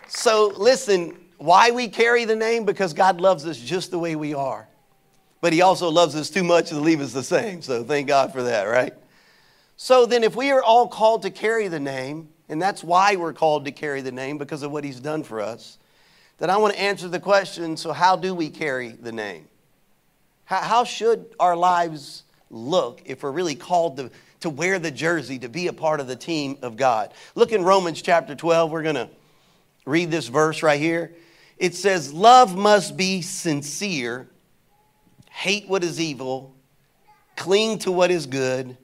So, 0.09 0.51
listen, 0.57 1.15
why 1.37 1.71
we 1.71 1.87
carry 1.87 2.25
the 2.25 2.35
name? 2.35 2.65
Because 2.65 2.93
God 2.93 3.21
loves 3.21 3.45
us 3.45 3.57
just 3.57 3.89
the 3.89 3.99
way 3.99 4.17
we 4.17 4.33
are. 4.33 4.67
But 5.39 5.53
He 5.53 5.61
also 5.61 5.87
loves 5.87 6.17
us 6.17 6.29
too 6.29 6.43
much 6.43 6.69
to 6.69 6.79
leave 6.79 6.99
us 6.99 7.13
the 7.13 7.23
same. 7.23 7.61
So, 7.61 7.85
thank 7.85 8.09
God 8.09 8.33
for 8.33 8.43
that, 8.43 8.63
right? 8.63 8.93
So, 9.77 10.05
then, 10.05 10.25
if 10.25 10.35
we 10.35 10.51
are 10.51 10.61
all 10.61 10.89
called 10.89 11.21
to 11.21 11.29
carry 11.29 11.69
the 11.69 11.79
name, 11.79 12.27
and 12.49 12.59
that's 12.59 12.83
why 12.83 13.15
we're 13.15 13.33
called 13.33 13.65
to 13.65 13.71
carry 13.71 14.01
the 14.01 14.11
name 14.11 14.39
because 14.39 14.63
of 14.63 14.71
what 14.71 14.83
he's 14.83 14.99
done 14.99 15.23
for 15.23 15.39
us. 15.39 15.77
That 16.39 16.49
I 16.49 16.57
want 16.57 16.73
to 16.73 16.79
answer 16.79 17.07
the 17.07 17.19
question 17.19 17.77
so, 17.77 17.93
how 17.93 18.15
do 18.15 18.33
we 18.33 18.49
carry 18.49 18.89
the 18.89 19.11
name? 19.11 19.47
How, 20.45 20.61
how 20.61 20.83
should 20.83 21.25
our 21.39 21.55
lives 21.55 22.23
look 22.49 23.03
if 23.05 23.21
we're 23.21 23.31
really 23.31 23.55
called 23.55 23.97
to, 23.97 24.09
to 24.39 24.49
wear 24.49 24.79
the 24.79 24.89
jersey, 24.89 25.37
to 25.39 25.49
be 25.49 25.67
a 25.67 25.73
part 25.73 25.99
of 25.99 26.07
the 26.07 26.15
team 26.15 26.57
of 26.63 26.75
God? 26.75 27.13
Look 27.35 27.51
in 27.51 27.63
Romans 27.63 28.01
chapter 28.01 28.33
12. 28.33 28.71
We're 28.71 28.83
going 28.83 28.95
to 28.95 29.09
read 29.85 30.09
this 30.09 30.27
verse 30.27 30.63
right 30.63 30.79
here. 30.79 31.13
It 31.57 31.75
says, 31.75 32.11
Love 32.11 32.57
must 32.57 32.97
be 32.97 33.21
sincere, 33.21 34.27
hate 35.29 35.67
what 35.67 35.83
is 35.83 35.99
evil, 35.99 36.55
cling 37.35 37.79
to 37.79 37.91
what 37.91 38.09
is 38.09 38.25
good, 38.25 38.75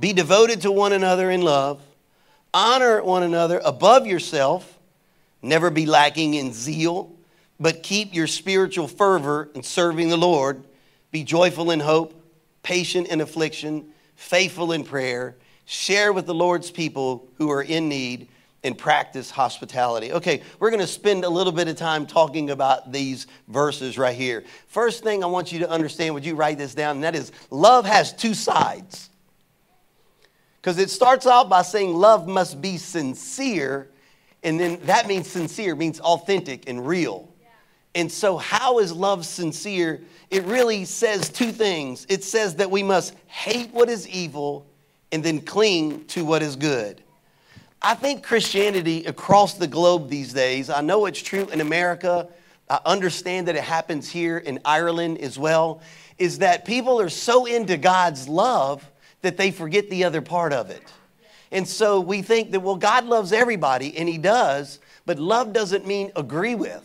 be 0.00 0.12
devoted 0.12 0.62
to 0.62 0.72
one 0.72 0.92
another 0.92 1.30
in 1.30 1.42
love 1.42 1.80
honor 2.56 3.02
one 3.02 3.22
another 3.22 3.60
above 3.62 4.06
yourself, 4.06 4.78
never 5.42 5.68
be 5.68 5.84
lacking 5.84 6.32
in 6.32 6.54
zeal, 6.54 7.14
but 7.60 7.82
keep 7.82 8.14
your 8.14 8.26
spiritual 8.26 8.88
fervor 8.88 9.50
in 9.54 9.62
serving 9.62 10.08
the 10.08 10.16
Lord. 10.16 10.64
Be 11.10 11.22
joyful 11.22 11.70
in 11.70 11.80
hope, 11.80 12.18
patient 12.62 13.08
in 13.08 13.20
affliction, 13.20 13.90
faithful 14.14 14.72
in 14.72 14.84
prayer. 14.84 15.36
Share 15.66 16.14
with 16.14 16.24
the 16.24 16.32
Lord's 16.32 16.70
people 16.70 17.28
who 17.36 17.50
are 17.50 17.62
in 17.62 17.90
need 17.90 18.28
and 18.64 18.76
practice 18.76 19.30
hospitality. 19.30 20.14
Okay, 20.14 20.40
we're 20.58 20.70
going 20.70 20.80
to 20.80 20.86
spend 20.86 21.24
a 21.24 21.28
little 21.28 21.52
bit 21.52 21.68
of 21.68 21.76
time 21.76 22.06
talking 22.06 22.48
about 22.48 22.90
these 22.90 23.26
verses 23.48 23.98
right 23.98 24.16
here. 24.16 24.44
First 24.68 25.04
thing 25.04 25.22
I 25.22 25.26
want 25.26 25.52
you 25.52 25.58
to 25.58 25.70
understand, 25.70 26.14
would 26.14 26.24
you 26.24 26.34
write 26.34 26.56
this 26.56 26.74
down? 26.74 26.96
And 26.96 27.04
that 27.04 27.14
is 27.14 27.32
love 27.50 27.84
has 27.84 28.14
two 28.14 28.32
sides. 28.32 29.10
Because 30.66 30.80
it 30.80 30.90
starts 30.90 31.28
out 31.28 31.48
by 31.48 31.62
saying 31.62 31.94
love 31.94 32.26
must 32.26 32.60
be 32.60 32.76
sincere, 32.76 33.88
and 34.42 34.58
then 34.58 34.80
that 34.86 35.06
means 35.06 35.28
sincere, 35.28 35.76
means 35.76 36.00
authentic 36.00 36.68
and 36.68 36.84
real. 36.84 37.32
And 37.94 38.10
so, 38.10 38.36
how 38.36 38.80
is 38.80 38.90
love 38.92 39.24
sincere? 39.24 40.00
It 40.28 40.42
really 40.42 40.84
says 40.84 41.28
two 41.28 41.52
things. 41.52 42.04
It 42.08 42.24
says 42.24 42.56
that 42.56 42.68
we 42.68 42.82
must 42.82 43.14
hate 43.28 43.70
what 43.70 43.88
is 43.88 44.08
evil 44.08 44.66
and 45.12 45.22
then 45.22 45.40
cling 45.40 46.04
to 46.06 46.24
what 46.24 46.42
is 46.42 46.56
good. 46.56 47.00
I 47.80 47.94
think 47.94 48.24
Christianity 48.24 49.04
across 49.04 49.54
the 49.54 49.68
globe 49.68 50.08
these 50.08 50.32
days, 50.32 50.68
I 50.68 50.80
know 50.80 51.06
it's 51.06 51.22
true 51.22 51.46
in 51.50 51.60
America, 51.60 52.26
I 52.68 52.80
understand 52.84 53.46
that 53.46 53.54
it 53.54 53.62
happens 53.62 54.10
here 54.10 54.38
in 54.38 54.58
Ireland 54.64 55.18
as 55.18 55.38
well, 55.38 55.80
is 56.18 56.38
that 56.38 56.64
people 56.64 57.00
are 57.00 57.08
so 57.08 57.46
into 57.46 57.76
God's 57.76 58.28
love 58.28 58.84
that 59.26 59.36
they 59.36 59.50
forget 59.50 59.90
the 59.90 60.04
other 60.04 60.22
part 60.22 60.52
of 60.52 60.70
it. 60.70 60.82
And 61.50 61.66
so 61.66 62.00
we 62.00 62.22
think 62.22 62.52
that, 62.52 62.60
well, 62.60 62.76
God 62.76 63.06
loves 63.06 63.32
everybody, 63.32 63.96
and 63.96 64.08
He 64.08 64.18
does, 64.18 64.78
but 65.04 65.18
love 65.18 65.52
doesn't 65.52 65.86
mean 65.86 66.12
agree 66.14 66.54
with. 66.54 66.84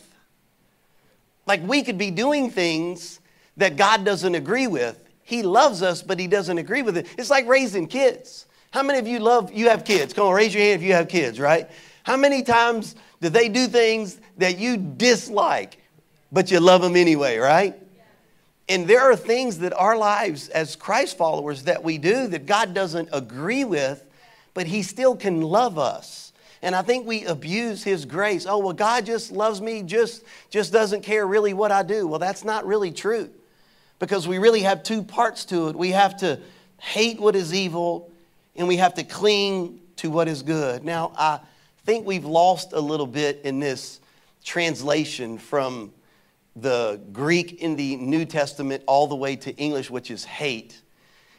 Like 1.46 1.62
we 1.64 1.84
could 1.84 1.98
be 1.98 2.12
doing 2.12 2.50
things 2.50 3.20
that 3.58 3.76
God 3.76 4.04
doesn't 4.04 4.34
agree 4.34 4.68
with. 4.68 4.98
He 5.24 5.44
loves 5.44 5.84
us, 5.84 6.02
but 6.02 6.20
He 6.20 6.28
doesn't 6.28 6.58
agree 6.58 6.82
with 6.82 6.98
it. 6.98 7.08
It's 7.18 7.30
like 7.30 7.48
raising 7.48 7.88
kids. 7.88 8.48
How 8.72 8.82
many 8.82 8.98
of 8.98 9.08
you 9.08 9.20
love, 9.20 9.52
you 9.54 9.70
have 9.70 9.86
kids? 9.86 10.14
Come 10.14 10.26
on, 10.28 10.34
raise 10.34 10.54
your 10.54 10.64
hand 10.64 10.82
if 10.82 10.88
you 10.88 10.94
have 10.94 11.08
kids, 11.08 11.40
right? 11.40 11.70
How 12.04 12.18
many 12.18 12.42
times 12.42 12.96
do 13.22 13.30
they 13.30 13.50
do 13.50 13.68
things 13.68 14.20
that 14.38 14.58
you 14.58 14.78
dislike, 14.78 15.78
but 16.32 16.50
you 16.50 16.60
love 16.60 16.82
them 16.82 16.96
anyway, 16.96 17.38
right? 17.38 17.76
And 18.72 18.88
there 18.88 19.02
are 19.02 19.18
things 19.18 19.60
that 19.60 19.74
our 19.74 19.98
lives 19.98 20.48
as 20.48 20.78
Christ 20.78 21.18
followers 21.18 21.64
that 21.64 21.84
we 21.84 21.98
do 21.98 22.28
that 22.28 22.46
God 22.46 22.74
doesn't 22.74 23.10
agree 23.12 23.66
with, 23.66 24.02
but 24.54 24.66
He 24.66 24.82
still 24.82 25.14
can 25.18 25.42
love 25.42 25.78
us. 25.78 26.32
And 26.62 26.74
I 26.74 26.82
think 26.82 27.06
we 27.06 27.26
abuse 27.26 27.84
His 27.84 28.06
grace. 28.06 28.46
Oh, 28.48 28.60
well, 28.60 28.72
God 28.72 29.06
just 29.06 29.30
loves 29.30 29.60
me, 29.60 29.84
just, 29.84 30.24
just 30.50 30.72
doesn't 30.72 31.02
care 31.02 31.28
really 31.28 31.54
what 31.54 31.74
I 31.74 31.84
do. 31.84 32.08
Well, 32.08 32.20
that's 32.20 32.46
not 32.46 32.66
really 32.66 32.94
true 32.94 33.30
because 34.00 34.26
we 34.26 34.38
really 34.38 34.62
have 34.62 34.84
two 34.84 35.04
parts 35.04 35.44
to 35.46 35.68
it. 35.68 35.76
We 35.76 35.90
have 35.90 36.16
to 36.20 36.40
hate 36.78 37.20
what 37.20 37.36
is 37.36 37.54
evil 37.54 38.10
and 38.56 38.70
we 38.70 38.78
have 38.78 38.94
to 38.94 39.04
cling 39.04 39.82
to 39.98 40.10
what 40.10 40.30
is 40.30 40.44
good. 40.44 40.86
Now, 40.86 41.12
I 41.18 41.42
think 41.84 42.08
we've 42.08 42.24
lost 42.24 42.72
a 42.72 42.80
little 42.80 43.06
bit 43.06 43.42
in 43.44 43.60
this 43.60 44.00
translation 44.46 45.38
from 45.40 45.92
the 46.56 47.00
Greek 47.12 47.62
in 47.62 47.76
the 47.76 47.96
New 47.96 48.26
Testament 48.26 48.84
all 48.88 49.08
the 49.08 49.16
way 49.16 49.36
to 49.38 49.56
English, 49.56 49.90
which 49.90 50.12
is 50.12 50.26
hate. 50.26 50.82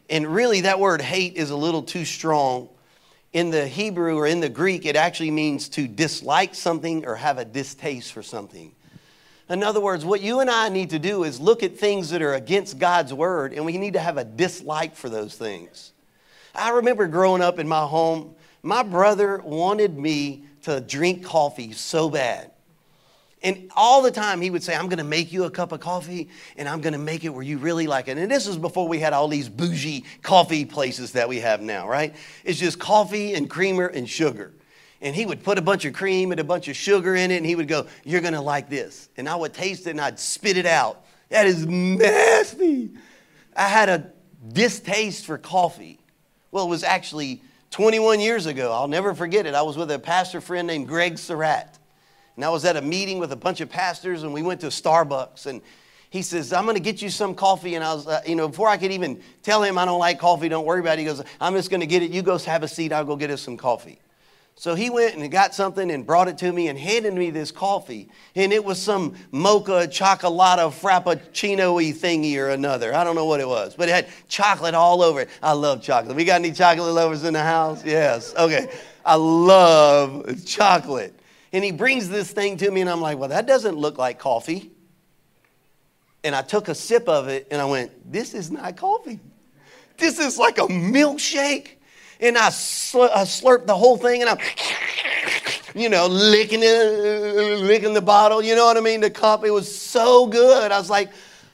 And 0.09 0.27
really, 0.27 0.63
that 0.63 0.79
word 0.81 1.01
hate 1.01 1.37
is 1.37 1.51
a 1.51 1.57
little 1.57 1.83
too 1.83 2.05
strong. 2.05 2.69
In 3.33 3.51
the 3.51 3.67
Hebrew 3.67 4.19
or 4.19 4.27
in 4.27 4.41
the 4.41 4.49
Greek, 4.49 4.85
it 4.85 4.97
actually 4.97 5.31
means 5.31 5.69
to 5.71 5.89
dislike 5.89 6.55
something 6.55 7.07
or 7.07 7.17
have 7.17 7.39
a 7.39 7.45
distaste 7.45 8.13
for 8.13 8.23
something. 8.23 8.73
In 9.49 9.63
other 9.63 9.81
words, 9.81 10.05
what 10.05 10.21
you 10.21 10.41
and 10.41 10.51
I 10.51 10.69
need 10.69 10.91
to 10.91 10.99
do 10.99 11.25
is 11.25 11.41
look 11.41 11.63
at 11.63 11.77
things 11.77 12.11
that 12.11 12.23
are 12.23 12.35
against 12.35 12.79
God's 12.79 13.13
word, 13.13 13.53
and 13.53 13.65
we 13.65 13.77
need 13.77 13.95
to 13.95 14.01
have 14.01 14.17
a 14.17 14.25
dislike 14.25 14.97
for 14.97 15.09
those 15.09 15.35
things. 15.35 15.93
I 16.55 16.71
remember 16.71 17.07
growing 17.07 17.43
up 17.43 17.59
in 17.59 17.69
my 17.69 17.85
home, 17.85 18.35
my 18.63 18.83
brother 18.83 19.39
wanted 19.39 19.99
me 19.99 20.45
to 20.63 20.81
drink 20.81 21.25
coffee 21.25 21.73
so 21.73 22.09
bad. 22.09 22.51
And 23.43 23.71
all 23.77 24.03
the 24.03 24.11
time 24.11 24.41
he 24.41 24.51
would 24.51 24.63
say, 24.63 24.75
I'm 24.75 24.87
going 24.87 24.99
to 24.99 25.05
make 25.05 25.33
you 25.33 25.45
a 25.45 25.51
cup 25.51 25.73
of 25.73 25.81
coffee 25.81 26.29
and 26.57 26.69
I'm 26.69 26.81
going 26.81 26.93
to 26.93 26.99
make 26.99 27.25
it 27.25 27.31
where 27.31 27.43
you 27.43 27.59
really 27.59 27.89
like 27.89 28.07
it. 28.07 28.17
And 28.17 28.31
this 28.31 28.47
is 28.47 28.57
before 28.57 28.87
we 28.87 29.01
had 29.01 29.13
all 29.13 29.27
these 29.27 29.49
bougie 29.49 30.05
coffee 30.23 30.65
places 30.65 31.13
that 31.13 31.29
we 31.29 31.41
have 31.41 31.61
now, 31.61 31.89
right? 31.89 32.15
It's 32.45 32.59
just 32.59 32.79
coffee 32.79 33.35
and 33.35 33.51
creamer 33.51 33.87
and 33.87 34.09
sugar. 34.09 34.53
And 35.01 35.17
he 35.17 35.27
would 35.27 35.43
put 35.43 35.59
a 35.59 35.63
bunch 35.63 35.85
of 35.85 35.93
cream 35.93 36.31
and 36.31 36.41
a 36.41 36.45
bunch 36.45 36.69
of 36.69 36.77
sugar 36.77 37.17
in 37.17 37.33
it 37.33 37.39
and 37.39 37.47
he 37.47 37.57
would 37.57 37.67
go, 37.67 37.87
You're 38.05 38.21
going 38.21 38.35
to 38.35 38.41
like 38.41 38.69
this. 38.69 39.09
And 39.17 39.29
I 39.29 39.35
would 39.35 39.53
taste 39.53 39.89
it 39.89 39.91
and 39.91 40.01
I'd 40.01 40.21
spit 40.21 40.57
it 40.57 40.67
out. 40.67 41.05
That 41.29 41.47
is 41.47 41.67
nasty. 41.67 42.93
I 43.57 43.67
had 43.67 43.89
a 43.89 44.13
distaste 44.53 45.27
for 45.27 45.39
coffee. 45.39 45.99
Well, 46.53 46.67
it 46.67 46.69
was 46.69 46.85
actually 46.85 47.43
21 47.73 48.21
years 48.21 48.47
ago. 48.47 48.71
I'll 48.71 48.87
never 48.87 49.15
forget 49.15 49.47
it. 49.47 49.55
I 49.55 49.63
was 49.63 49.77
with 49.77 49.91
a 49.91 49.99
pastor 49.99 50.41
friend 50.41 50.69
named 50.69 50.87
Greg 50.87 51.19
Surratt. 51.19 51.79
And 52.37 52.45
I 52.45 52.49
was 52.49 52.65
at 52.65 52.77
a 52.77 52.83
meeting 52.83 53.19
with 53.19 53.33
a 53.33 53.37
bunch 53.37 53.61
of 53.61 53.69
pastors, 53.69 54.23
and 54.23 54.33
we 54.33 54.43
went 54.43 54.61
to 54.63 54.69
Starbucks. 54.69 55.47
And 55.47 55.61
he 56.11 56.23
says, 56.23 56.53
I'm 56.53 56.65
going 56.65 56.77
to 56.77 56.83
get 56.83 57.03
you 57.03 57.11
some 57.11 57.35
coffee. 57.35 57.75
And 57.75 57.85
I 57.85 57.95
was, 57.95 58.07
uh, 58.07 58.21
you 58.27 58.37
know, 58.37 58.49
before 58.49 58.69
I 58.69 58.77
could 58.77 58.93
even 58.93 59.23
tell 59.43 59.63
him 59.63 59.79
I 59.79 59.85
don't 59.85 59.99
like 59.99 60.19
coffee, 60.19 60.49
don't 60.49 60.67
worry 60.67 60.81
about 60.81 60.95
it, 60.95 61.01
he 61.01 61.05
goes, 61.05 61.23
I'm 61.41 61.55
just 61.55 61.71
going 61.71 61.81
to 61.81 61.87
get 61.87 62.03
it. 62.03 62.11
You 62.11 62.23
go 62.23 62.39
have 62.39 62.63
a 62.63 62.69
seat. 62.69 62.93
I'll 62.93 63.05
go 63.05 63.17
get 63.17 63.31
us 63.31 63.41
some 63.41 63.57
coffee. 63.57 63.99
So 64.55 64.75
he 64.75 64.91
went 64.91 65.17
and 65.17 65.31
got 65.31 65.55
something 65.55 65.91
and 65.91 66.07
brought 66.07 66.29
it 66.29 66.39
to 66.39 66.53
me 66.53 66.69
and 66.69 66.79
handed 66.79 67.15
me 67.15 67.31
this 67.31 67.51
coffee. 67.51 68.09
And 68.35 68.53
it 68.53 68.65
was 68.65 68.81
some 68.81 69.15
mocha 69.31 69.89
chocolata 69.89 70.71
frappuccino 70.71 71.75
y 71.75 71.93
thingy 71.93 72.37
or 72.37 72.51
another. 72.51 72.95
I 72.95 73.03
don't 73.03 73.17
know 73.17 73.25
what 73.25 73.41
it 73.41 73.49
was, 73.49 73.75
but 73.75 73.89
it 73.89 73.93
had 73.93 74.09
chocolate 74.29 74.75
all 74.75 75.03
over 75.03 75.23
it. 75.23 75.31
I 75.43 75.53
love 75.53 75.83
chocolate. 75.83 76.15
We 76.15 76.25
got 76.25 76.37
any 76.37 76.53
chocolate 76.53 76.93
lovers 76.93 77.25
in 77.25 77.33
the 77.33 77.43
house? 77.43 77.85
Yes. 77.85 78.35
Okay. 78.37 78.71
I 79.05 79.17
love 79.17 80.45
chocolate. 80.45 81.19
And 81.53 81.63
he 81.63 81.71
brings 81.71 82.09
this 82.09 82.31
thing 82.31 82.57
to 82.59 82.71
me, 82.71 82.81
and 82.81 82.89
I'm 82.89 83.01
like, 83.01 83.19
well, 83.19 83.29
that 83.29 83.47
doesn't 83.47 83.77
look 83.77 83.99
like 83.99 84.19
coffee. 84.19 84.71
And 86.25 86.35
I 86.35 86.43
took 86.43 86.69
a 86.69 86.75
sip 86.75 87.09
of 87.09 87.29
it, 87.29 87.49
and 87.51 87.61
I 87.61 87.67
went, 87.67 88.11
this 88.11 88.33
is 88.33 88.51
not 88.51 88.77
coffee. 88.77 89.21
This 89.99 90.19
is 90.19 90.39
like 90.39 90.59
a 90.59 90.63
milkshake. 90.63 91.73
And 92.21 92.39
I, 92.39 92.47
I 92.47 92.51
slurped 92.51 93.67
the 93.67 93.77
whole 93.77 93.97
thing, 93.97 94.23
and 94.23 94.31
I'm, 94.31 94.39
you 95.75 95.89
know, 95.89 96.07
licking 96.07 96.61
it, 96.63 97.59
licking 97.61 97.93
the 97.93 98.01
bottle. 98.01 98.43
You 98.43 98.55
know 98.55 98.65
what 98.65 98.77
I 98.77 98.81
mean? 98.81 99.01
The 99.01 99.11
cup. 99.11 99.45
It 99.45 99.51
was 99.51 99.75
so 99.75 100.27
good. 100.27 100.73
I 100.73 100.79
was 100.79 100.89
like, 100.89 101.11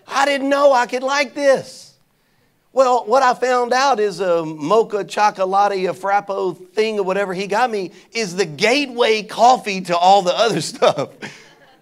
I 0.06 0.26
didn't 0.26 0.48
know 0.48 0.72
I 0.72 0.86
could 0.86 1.02
like 1.02 1.34
this. 1.34 1.87
Well, 2.78 3.06
what 3.06 3.24
I 3.24 3.34
found 3.34 3.72
out 3.72 3.98
is 3.98 4.20
a 4.20 4.44
mocha 4.44 5.02
chocolate, 5.02 5.72
a 5.72 5.92
frappo 5.92 6.56
thing 6.74 7.00
or 7.00 7.02
whatever 7.02 7.34
he 7.34 7.48
got 7.48 7.72
me 7.72 7.90
is 8.12 8.36
the 8.36 8.46
gateway 8.46 9.24
coffee 9.24 9.80
to 9.80 9.96
all 9.96 10.22
the 10.22 10.32
other 10.32 10.60
stuff. 10.74 11.10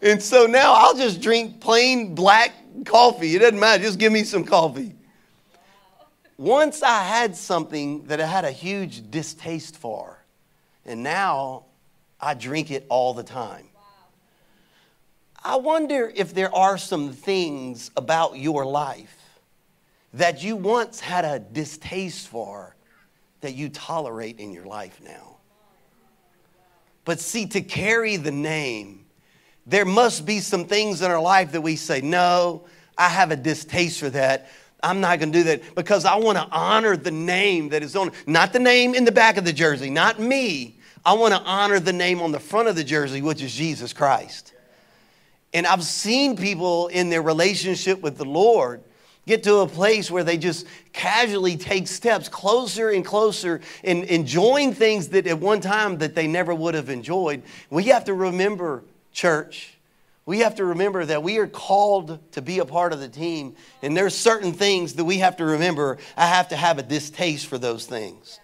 And 0.00 0.22
so 0.22 0.46
now 0.46 0.72
I'll 0.72 0.94
just 0.94 1.20
drink 1.20 1.60
plain 1.60 2.14
black 2.14 2.54
coffee. 2.86 3.36
It 3.36 3.40
doesn't 3.40 3.60
matter. 3.60 3.82
Just 3.82 3.98
give 3.98 4.10
me 4.10 4.24
some 4.24 4.42
coffee. 4.42 4.94
Once 6.38 6.82
I 6.82 7.02
had 7.02 7.36
something 7.36 8.06
that 8.06 8.18
I 8.18 8.26
had 8.26 8.46
a 8.46 8.50
huge 8.50 9.10
distaste 9.10 9.76
for, 9.76 10.24
and 10.86 11.02
now 11.02 11.64
I 12.18 12.32
drink 12.32 12.70
it 12.70 12.86
all 12.88 13.12
the 13.12 13.22
time. 13.22 13.68
I 15.44 15.56
wonder 15.56 16.10
if 16.16 16.32
there 16.32 16.54
are 16.54 16.78
some 16.78 17.12
things 17.12 17.90
about 17.98 18.38
your 18.38 18.64
life 18.64 19.25
that 20.16 20.42
you 20.42 20.56
once 20.56 20.98
had 20.98 21.24
a 21.24 21.38
distaste 21.38 22.28
for 22.28 22.74
that 23.42 23.54
you 23.54 23.68
tolerate 23.68 24.38
in 24.38 24.50
your 24.50 24.64
life 24.64 25.00
now. 25.04 25.36
But 27.04 27.20
see, 27.20 27.46
to 27.46 27.60
carry 27.60 28.16
the 28.16 28.32
name, 28.32 29.04
there 29.66 29.84
must 29.84 30.24
be 30.24 30.40
some 30.40 30.64
things 30.64 31.02
in 31.02 31.10
our 31.10 31.20
life 31.20 31.52
that 31.52 31.60
we 31.60 31.76
say, 31.76 32.00
no, 32.00 32.64
I 32.96 33.08
have 33.08 33.30
a 33.30 33.36
distaste 33.36 34.00
for 34.00 34.10
that. 34.10 34.48
I'm 34.82 35.00
not 35.00 35.18
going 35.18 35.32
to 35.32 35.38
do 35.38 35.44
that 35.44 35.74
because 35.74 36.04
I 36.04 36.16
want 36.16 36.38
to 36.38 36.48
honor 36.50 36.96
the 36.96 37.10
name 37.10 37.68
that 37.70 37.82
is 37.82 37.94
on, 37.94 38.10
not 38.26 38.52
the 38.52 38.58
name 38.58 38.94
in 38.94 39.04
the 39.04 39.12
back 39.12 39.36
of 39.36 39.44
the 39.44 39.52
jersey, 39.52 39.90
not 39.90 40.18
me. 40.18 40.78
I 41.04 41.12
want 41.12 41.34
to 41.34 41.40
honor 41.40 41.78
the 41.78 41.92
name 41.92 42.20
on 42.20 42.32
the 42.32 42.40
front 42.40 42.68
of 42.68 42.74
the 42.74 42.84
jersey, 42.84 43.20
which 43.20 43.42
is 43.42 43.54
Jesus 43.54 43.92
Christ. 43.92 44.54
And 45.52 45.66
I've 45.66 45.84
seen 45.84 46.36
people 46.36 46.88
in 46.88 47.10
their 47.10 47.22
relationship 47.22 48.00
with 48.00 48.16
the 48.16 48.24
Lord 48.24 48.82
get 49.26 49.42
to 49.44 49.56
a 49.56 49.66
place 49.66 50.10
where 50.10 50.24
they 50.24 50.38
just 50.38 50.66
casually 50.92 51.56
take 51.56 51.88
steps 51.88 52.28
closer 52.28 52.90
and 52.90 53.04
closer 53.04 53.60
in 53.82 54.04
enjoying 54.04 54.72
things 54.72 55.08
that 55.08 55.26
at 55.26 55.38
one 55.38 55.60
time 55.60 55.98
that 55.98 56.14
they 56.14 56.26
never 56.26 56.54
would 56.54 56.74
have 56.74 56.88
enjoyed. 56.88 57.42
We 57.70 57.84
have 57.84 58.04
to 58.04 58.14
remember 58.14 58.84
church 59.12 59.76
we 60.26 60.40
have 60.40 60.56
to 60.56 60.64
remember 60.64 61.04
that 61.04 61.22
we 61.22 61.38
are 61.38 61.46
called 61.46 62.18
to 62.32 62.42
be 62.42 62.58
a 62.58 62.64
part 62.64 62.92
of 62.92 62.98
the 62.98 63.08
team 63.08 63.54
and 63.80 63.96
there's 63.96 64.14
certain 64.14 64.52
things 64.52 64.94
that 64.94 65.04
we 65.04 65.18
have 65.18 65.36
to 65.36 65.44
remember. 65.44 65.98
I 66.16 66.26
have 66.26 66.48
to 66.48 66.56
have 66.56 66.78
a 66.78 66.82
distaste 66.82 67.46
for 67.46 67.58
those 67.58 67.86
things. 67.86 68.40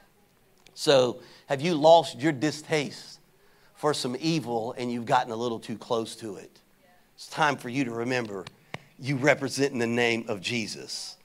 So 0.75 1.19
have 1.47 1.61
you 1.61 1.75
lost 1.75 2.21
your 2.21 2.31
distaste 2.31 3.19
for 3.75 3.93
some 3.93 4.17
evil 4.21 4.77
and 4.79 4.93
you've 4.93 5.07
gotten 5.07 5.33
a 5.33 5.37
little 5.37 5.59
too 5.59 5.77
close 5.77 6.15
to 6.17 6.37
it? 6.37 6.57
It's 7.17 7.27
time 7.27 7.57
for 7.57 7.69
you 7.69 7.85
to 7.85 7.91
remember 7.91 8.45
you 9.03 9.17
represent 9.17 9.73
in 9.73 9.79
the 9.79 9.87
name 9.87 10.25
of 10.29 10.41
Jesus. 10.41 11.17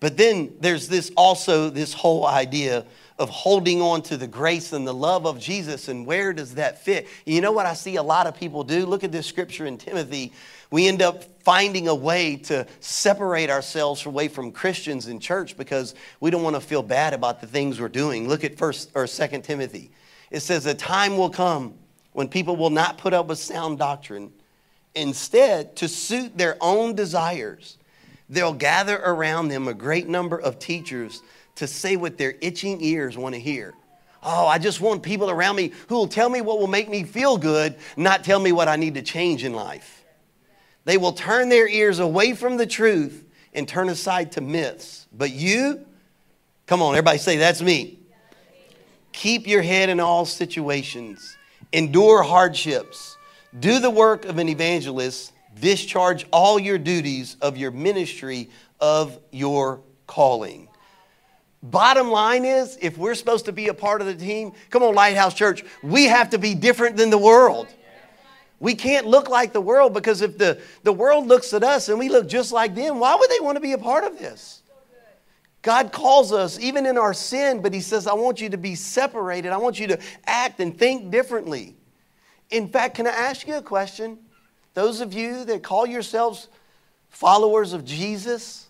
But 0.00 0.16
then 0.16 0.52
there's 0.60 0.88
this 0.88 1.12
also 1.16 1.70
this 1.70 1.94
whole 1.94 2.26
idea 2.26 2.84
of 3.18 3.30
holding 3.30 3.80
on 3.80 4.02
to 4.02 4.16
the 4.16 4.26
grace 4.26 4.72
and 4.72 4.86
the 4.86 4.92
love 4.92 5.24
of 5.24 5.38
Jesus 5.38 5.88
and 5.88 6.04
where 6.04 6.32
does 6.32 6.56
that 6.56 6.84
fit? 6.84 7.06
You 7.24 7.40
know 7.40 7.52
what 7.52 7.64
I 7.66 7.74
see 7.74 7.96
a 7.96 8.02
lot 8.02 8.26
of 8.26 8.36
people 8.36 8.64
do? 8.64 8.84
Look 8.84 9.04
at 9.04 9.12
this 9.12 9.26
scripture 9.26 9.64
in 9.64 9.78
Timothy. 9.78 10.32
We 10.72 10.88
end 10.88 11.00
up 11.00 11.22
finding 11.44 11.86
a 11.86 11.94
way 11.94 12.34
to 12.36 12.66
separate 12.80 13.48
ourselves 13.48 14.04
away 14.04 14.26
from 14.26 14.50
Christians 14.50 15.06
in 15.06 15.20
church 15.20 15.56
because 15.56 15.94
we 16.18 16.30
don't 16.30 16.42
want 16.42 16.56
to 16.56 16.60
feel 16.60 16.82
bad 16.82 17.14
about 17.14 17.40
the 17.40 17.46
things 17.46 17.80
we're 17.80 17.88
doing. 17.88 18.28
Look 18.28 18.42
at 18.42 18.58
first 18.58 18.90
or 18.94 19.06
second 19.06 19.42
Timothy. 19.42 19.92
It 20.32 20.40
says 20.40 20.66
a 20.66 20.74
time 20.74 21.16
will 21.16 21.30
come 21.30 21.74
when 22.12 22.26
people 22.26 22.56
will 22.56 22.70
not 22.70 22.98
put 22.98 23.14
up 23.14 23.28
with 23.28 23.38
sound 23.38 23.78
doctrine 23.78 24.32
Instead, 24.94 25.76
to 25.76 25.88
suit 25.88 26.36
their 26.38 26.56
own 26.60 26.94
desires, 26.94 27.78
they'll 28.28 28.52
gather 28.52 28.96
around 28.96 29.48
them 29.48 29.66
a 29.66 29.74
great 29.74 30.08
number 30.08 30.38
of 30.38 30.58
teachers 30.58 31.22
to 31.56 31.66
say 31.66 31.96
what 31.96 32.16
their 32.18 32.34
itching 32.40 32.80
ears 32.80 33.16
want 33.16 33.34
to 33.34 33.40
hear. 33.40 33.74
Oh, 34.22 34.46
I 34.46 34.58
just 34.58 34.80
want 34.80 35.02
people 35.02 35.30
around 35.30 35.56
me 35.56 35.72
who 35.88 35.96
will 35.96 36.08
tell 36.08 36.28
me 36.30 36.40
what 36.40 36.58
will 36.58 36.66
make 36.66 36.88
me 36.88 37.04
feel 37.04 37.36
good, 37.36 37.76
not 37.96 38.24
tell 38.24 38.40
me 38.40 38.52
what 38.52 38.68
I 38.68 38.76
need 38.76 38.94
to 38.94 39.02
change 39.02 39.44
in 39.44 39.52
life. 39.52 40.04
They 40.84 40.96
will 40.96 41.12
turn 41.12 41.48
their 41.48 41.68
ears 41.68 41.98
away 41.98 42.34
from 42.34 42.56
the 42.56 42.66
truth 42.66 43.24
and 43.52 43.68
turn 43.68 43.88
aside 43.88 44.32
to 44.32 44.40
myths. 44.40 45.06
But 45.12 45.30
you, 45.30 45.84
come 46.66 46.82
on, 46.82 46.94
everybody 46.94 47.18
say, 47.18 47.36
That's 47.36 47.60
me. 47.60 47.98
Keep 49.12 49.46
your 49.46 49.62
head 49.62 49.90
in 49.90 50.00
all 50.00 50.24
situations, 50.24 51.36
endure 51.72 52.22
hardships 52.22 53.16
do 53.58 53.78
the 53.78 53.90
work 53.90 54.24
of 54.24 54.38
an 54.38 54.48
evangelist, 54.48 55.32
discharge 55.60 56.26
all 56.32 56.58
your 56.58 56.78
duties 56.78 57.36
of 57.40 57.56
your 57.56 57.70
ministry 57.70 58.50
of 58.80 59.18
your 59.30 59.80
calling. 60.06 60.68
Bottom 61.62 62.10
line 62.10 62.44
is, 62.44 62.76
if 62.82 62.98
we're 62.98 63.14
supposed 63.14 63.46
to 63.46 63.52
be 63.52 63.68
a 63.68 63.74
part 63.74 64.00
of 64.02 64.06
the 64.06 64.14
team, 64.14 64.52
come 64.68 64.82
on, 64.82 64.94
Lighthouse 64.94 65.32
Church, 65.32 65.64
we 65.82 66.04
have 66.04 66.30
to 66.30 66.38
be 66.38 66.54
different 66.54 66.96
than 66.96 67.08
the 67.08 67.18
world. 67.18 67.68
We 68.60 68.74
can't 68.74 69.06
look 69.06 69.28
like 69.28 69.52
the 69.52 69.60
world 69.60 69.94
because 69.94 70.20
if 70.20 70.36
the, 70.36 70.60
the 70.82 70.92
world 70.92 71.26
looks 71.26 71.52
at 71.54 71.62
us 71.62 71.88
and 71.88 71.98
we 71.98 72.08
look 72.08 72.28
just 72.28 72.52
like 72.52 72.74
them, 72.74 72.98
why 72.98 73.14
would 73.14 73.30
they 73.30 73.40
want 73.40 73.56
to 73.56 73.60
be 73.60 73.72
a 73.72 73.78
part 73.78 74.04
of 74.04 74.18
this? 74.18 74.62
God 75.62 75.92
calls 75.92 76.32
us, 76.32 76.58
even 76.60 76.84
in 76.84 76.98
our 76.98 77.14
sin, 77.14 77.62
but 77.62 77.72
He 77.72 77.80
says, 77.80 78.06
I 78.06 78.12
want 78.12 78.40
you 78.40 78.50
to 78.50 78.58
be 78.58 78.74
separated. 78.74 79.50
I 79.50 79.56
want 79.56 79.80
you 79.80 79.86
to 79.88 79.98
act 80.26 80.60
and 80.60 80.78
think 80.78 81.10
differently. 81.10 81.76
In 82.54 82.68
fact, 82.68 82.94
can 82.94 83.08
I 83.08 83.10
ask 83.10 83.48
you 83.48 83.56
a 83.56 83.62
question? 83.62 84.16
Those 84.74 85.00
of 85.00 85.12
you 85.12 85.44
that 85.46 85.64
call 85.64 85.88
yourselves 85.88 86.46
followers 87.10 87.72
of 87.72 87.84
Jesus, 87.84 88.68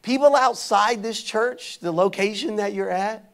people 0.00 0.34
outside 0.34 1.02
this 1.02 1.22
church, 1.22 1.80
the 1.80 1.92
location 1.92 2.56
that 2.56 2.72
you're 2.72 2.88
at, 2.88 3.30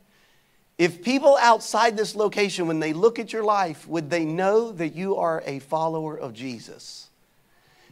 if 0.77 1.05
people 1.05 1.39
outside 1.41 1.97
this 1.97 2.17
location, 2.17 2.67
when 2.67 2.81
they 2.81 2.93
look 2.93 3.21
at 3.21 3.33
your 3.33 3.45
life, 3.45 3.87
would 3.87 4.11
they 4.11 4.25
know 4.25 4.73
that 4.73 4.97
you 4.97 5.15
are 5.15 5.41
a 5.47 5.61
follower 5.61 6.19
of 6.19 6.35
Jesus? 6.35 7.09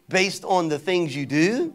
Based 0.09 0.45
on 0.45 0.69
the 0.69 0.81
things 0.81 1.15
you 1.15 1.27
do, 1.27 1.73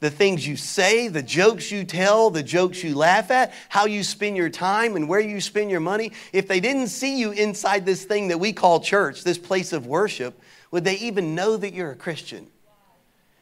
the 0.00 0.10
things 0.10 0.46
you 0.46 0.56
say, 0.56 1.08
the 1.08 1.22
jokes 1.22 1.70
you 1.70 1.84
tell, 1.84 2.30
the 2.30 2.42
jokes 2.42 2.82
you 2.82 2.94
laugh 2.94 3.30
at, 3.30 3.52
how 3.68 3.86
you 3.86 4.02
spend 4.02 4.36
your 4.36 4.50
time 4.50 4.96
and 4.96 5.08
where 5.08 5.20
you 5.20 5.40
spend 5.40 5.70
your 5.70 5.80
money, 5.80 6.12
if 6.32 6.46
they 6.48 6.60
didn't 6.60 6.88
see 6.88 7.18
you 7.18 7.30
inside 7.30 7.86
this 7.86 8.04
thing 8.04 8.28
that 8.28 8.38
we 8.38 8.52
call 8.52 8.80
church, 8.80 9.24
this 9.24 9.38
place 9.38 9.72
of 9.72 9.86
worship, 9.86 10.38
would 10.70 10.84
they 10.84 10.96
even 10.96 11.34
know 11.34 11.56
that 11.56 11.72
you're 11.72 11.92
a 11.92 11.96
Christian? 11.96 12.46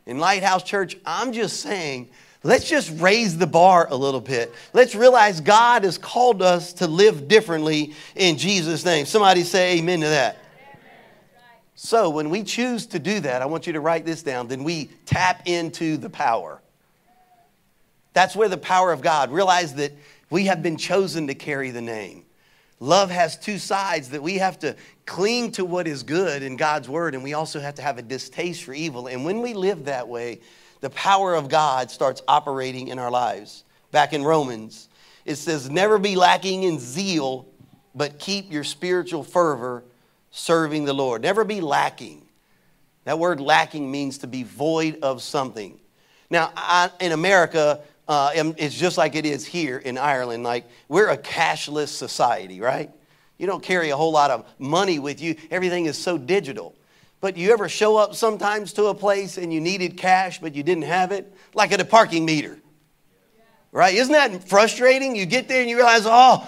In 0.07 0.19
Lighthouse 0.19 0.63
Church, 0.63 0.97
I'm 1.07 1.33
just 1.33 1.61
saying 1.61 2.09
Let's 2.45 2.69
just 2.69 2.91
raise 3.01 3.39
the 3.39 3.47
bar 3.47 3.87
a 3.89 3.97
little 3.97 4.21
bit. 4.21 4.53
Let's 4.73 4.95
realize 4.95 5.41
God 5.41 5.85
has 5.85 5.97
called 5.97 6.43
us 6.43 6.73
to 6.75 6.89
live 6.89 7.29
differently 7.29 7.95
in 8.17 8.37
Jesus' 8.37 8.85
name. 8.85 9.07
Somebody 9.07 9.45
say 9.45 9.79
amen 9.79 10.01
to 10.01 10.09
that. 10.09 10.39
So, 11.85 12.11
when 12.11 12.31
we 12.31 12.45
choose 12.45 12.87
to 12.87 13.01
do 13.01 13.19
that, 13.19 13.43
I 13.43 13.47
want 13.47 13.67
you 13.67 13.73
to 13.73 13.81
write 13.81 14.05
this 14.05 14.23
down, 14.23 14.47
then 14.47 14.63
we 14.63 14.89
tap 15.05 15.49
into 15.49 15.97
the 15.97 16.09
power. 16.09 16.63
That's 18.13 18.37
where 18.37 18.49
the 18.49 18.57
power 18.57 18.93
of 18.93 19.01
God, 19.01 19.33
realize 19.33 19.75
that 19.75 19.91
we 20.31 20.45
have 20.45 20.63
been 20.63 20.77
chosen 20.77 21.27
to 21.27 21.35
carry 21.35 21.73
the 21.73 21.81
name. 21.81 22.23
Love 22.79 23.11
has 23.11 23.37
two 23.37 23.59
sides 23.59 24.11
that 24.11 24.23
we 24.23 24.39
have 24.39 24.61
to 24.61 24.77
cling 25.07 25.51
to 25.53 25.65
what 25.65 25.89
is 25.89 26.05
good 26.05 26.45
in 26.45 26.57
God's 26.57 26.89
word, 26.89 27.17
and 27.17 27.25
we 27.25 27.35
also 27.35 27.59
have 27.59 27.75
to 27.75 27.83
have 27.83 27.99
a 27.99 28.03
distaste 28.03 28.63
for 28.63 28.73
evil. 28.73 29.09
And 29.09 29.25
when 29.25 29.43
we 29.43 29.53
live 29.53 29.87
that 29.87 30.07
way, 30.07 30.39
the 30.83 30.91
power 30.91 31.35
of 31.35 31.49
God 31.49 31.91
starts 31.91 32.23
operating 32.29 32.89
in 32.89 33.01
our 33.01 33.11
lives. 33.11 33.65
Back 33.91 34.13
in 34.13 34.23
Romans, 34.23 34.89
it 35.25 35.35
says, 35.35 35.69
Never 35.69 35.99
be 35.99 36.15
lacking 36.15 36.63
in 36.63 36.79
zeal, 36.79 37.49
but 37.93 38.21
keep 38.21 38.53
your 38.53 38.63
spiritual 38.63 39.25
fervor 39.25 39.83
serving 40.33 40.85
the 40.85 40.93
Lord. 40.93 41.23
Never 41.23 41.45
be 41.45 41.61
lacking. 41.61 42.27
That 43.05 43.19
word 43.19 43.41
lacking 43.41 43.89
means 43.89 44.19
to 44.19 44.27
be 44.27 44.43
void 44.43 44.99
of 45.03 45.23
something. 45.23 45.79
Now, 46.31 46.53
I, 46.57 46.91
in 47.01 47.13
America, 47.13 47.81
uh, 48.09 48.33
it's 48.35 48.75
just 48.75 48.99
like 48.99 49.15
it 49.15 49.27
is 49.27 49.47
here 49.47 49.79
in 49.79 49.99
Ireland. 49.99 50.43
Like, 50.43 50.65
we're 50.89 51.11
a 51.11 51.19
cashless 51.19 51.89
society, 51.89 52.61
right? 52.61 52.91
You 53.39 53.47
don't 53.47 53.63
carry 53.63 53.91
a 53.91 53.97
whole 53.97 54.13
lot 54.13 54.31
of 54.31 54.47
money 54.59 54.99
with 54.99 55.21
you, 55.21 55.37
everything 55.51 55.87
is 55.87 55.99
so 55.99 56.17
digital. 56.17 56.75
But 57.21 57.37
you 57.37 57.53
ever 57.53 57.69
show 57.69 57.97
up 57.97 58.15
sometimes 58.17 58.73
to 58.75 58.87
a 58.87 58.95
place 58.95 59.39
and 59.39 59.53
you 59.53 59.61
needed 59.61 59.97
cash, 59.97 60.41
but 60.41 60.55
you 60.57 60.63
didn't 60.63 60.85
have 60.85 61.13
it? 61.13 61.33
Like 61.55 61.71
at 61.71 61.81
a 61.81 61.85
parking 61.85 62.25
meter. 62.25 62.59
Right? 63.71 63.95
Isn't 63.95 64.13
that 64.13 64.49
frustrating? 64.49 65.15
You 65.15 65.25
get 65.25 65.49
there 65.49 65.61
and 65.61 65.71
you 65.71 65.77
realize, 65.77 66.03
oh, 66.05 66.47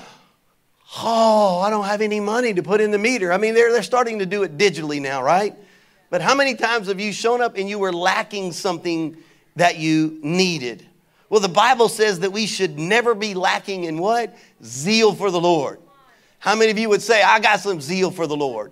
oh, 0.98 1.60
I 1.60 1.70
don't 1.70 1.84
have 1.84 2.00
any 2.00 2.20
money 2.20 2.54
to 2.54 2.62
put 2.62 2.80
in 2.80 2.90
the 2.90 2.98
meter. 2.98 3.32
I 3.32 3.38
mean, 3.38 3.54
they're, 3.54 3.72
they're 3.72 3.82
starting 3.82 4.18
to 4.20 4.26
do 4.26 4.42
it 4.42 4.56
digitally 4.56 5.00
now, 5.00 5.22
right? 5.22 5.54
But 6.10 6.22
how 6.22 6.34
many 6.34 6.54
times 6.54 6.88
have 6.88 7.00
you 7.00 7.12
shown 7.12 7.40
up 7.40 7.56
and 7.56 7.68
you 7.68 7.78
were 7.78 7.92
lacking 7.92 8.52
something 8.52 9.16
that 9.56 9.78
you 9.78 10.18
needed? 10.22 10.86
Well, 11.28 11.40
the 11.40 11.48
Bible 11.48 11.88
says 11.88 12.20
that 12.20 12.30
we 12.30 12.46
should 12.46 12.78
never 12.78 13.14
be 13.14 13.34
lacking 13.34 13.84
in 13.84 13.98
what? 13.98 14.36
Zeal 14.62 15.14
for 15.14 15.30
the 15.30 15.40
Lord. 15.40 15.80
How 16.38 16.54
many 16.54 16.70
of 16.70 16.78
you 16.78 16.88
would 16.90 17.02
say, 17.02 17.22
I 17.22 17.40
got 17.40 17.60
some 17.60 17.80
zeal 17.80 18.10
for 18.10 18.26
the 18.26 18.36
Lord? 18.36 18.70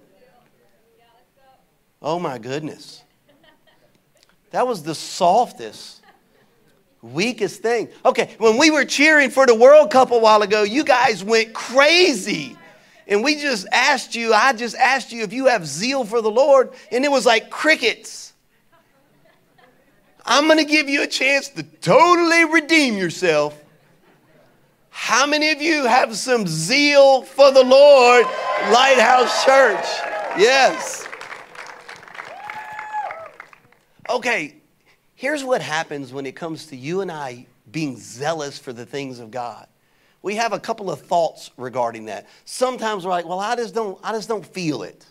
Oh 2.01 2.19
my 2.19 2.39
goodness. 2.39 3.03
That 4.51 4.67
was 4.67 4.83
the 4.83 4.95
softest, 4.95 6.02
weakest 7.03 7.61
thing. 7.61 7.88
Okay, 8.05 8.35
when 8.38 8.57
we 8.57 8.71
were 8.71 8.85
cheering 8.85 9.31
for 9.31 9.47
the 9.47 9.55
World 9.55 9.91
Cup 9.91 10.12
a 10.12 10.19
while 10.19 10.43
ago, 10.43 10.62
you 10.62 10.85
guys 10.85 11.23
went 11.23 11.53
crazy. 11.53 12.57
And 13.09 13.25
we 13.25 13.35
just 13.35 13.67
asked 13.73 14.15
you, 14.15 14.33
I 14.33 14.53
just 14.53 14.77
asked 14.77 15.12
you 15.12 15.23
if 15.25 15.33
you 15.33 15.47
have 15.47 15.67
zeal 15.67 16.05
for 16.05 16.23
the 16.23 16.31
Lord, 16.31 16.71
and 16.91 17.05
it 17.05 17.11
was 17.11 17.27
like 17.27 17.51
crickets. 17.51 18.33
I'm 20.25 20.47
going 20.47 20.59
to 20.59 20.65
give 20.65 20.88
you 20.88 21.03
a 21.03 21.07
chance 21.09 21.49
to 21.51 21.65
totally 21.65 22.45
redeem 22.45 22.97
yourself. 22.97 23.59
How 24.91 25.27
many 25.27 25.51
of 25.51 25.61
you 25.61 25.85
have 25.85 26.17
some 26.17 26.47
zeal 26.47 27.23
for 27.23 27.51
the 27.51 27.65
Lord, 27.65 28.25
Lighthouse 28.71 29.45
Church? 29.45 29.85
Yes. 30.38 31.09
Okay, 34.09 34.62
here's 35.23 35.45
what 35.45 35.63
happens 35.63 36.13
when 36.13 36.27
it 36.27 36.35
comes 36.35 36.67
to 36.67 36.75
you 36.75 37.01
and 37.01 37.09
I 37.09 37.47
being 37.71 37.97
zealous 37.97 38.59
for 38.59 38.73
the 38.73 38.85
things 38.85 39.21
of 39.21 39.31
God. 39.31 39.69
We 40.21 40.35
have 40.35 40.53
a 40.53 40.59
couple 40.59 40.91
of 40.91 41.01
thoughts 41.01 41.53
regarding 41.57 42.07
that. 42.07 42.27
Sometimes 42.45 43.05
we're 43.05 43.13
like, 43.13 43.25
well, 43.25 43.39
I 43.39 43.55
just 43.55 43.73
don't, 43.73 43.97
I 44.03 44.11
just 44.11 44.29
don't 44.29 44.45
feel 44.45 44.83
it. 44.83 45.07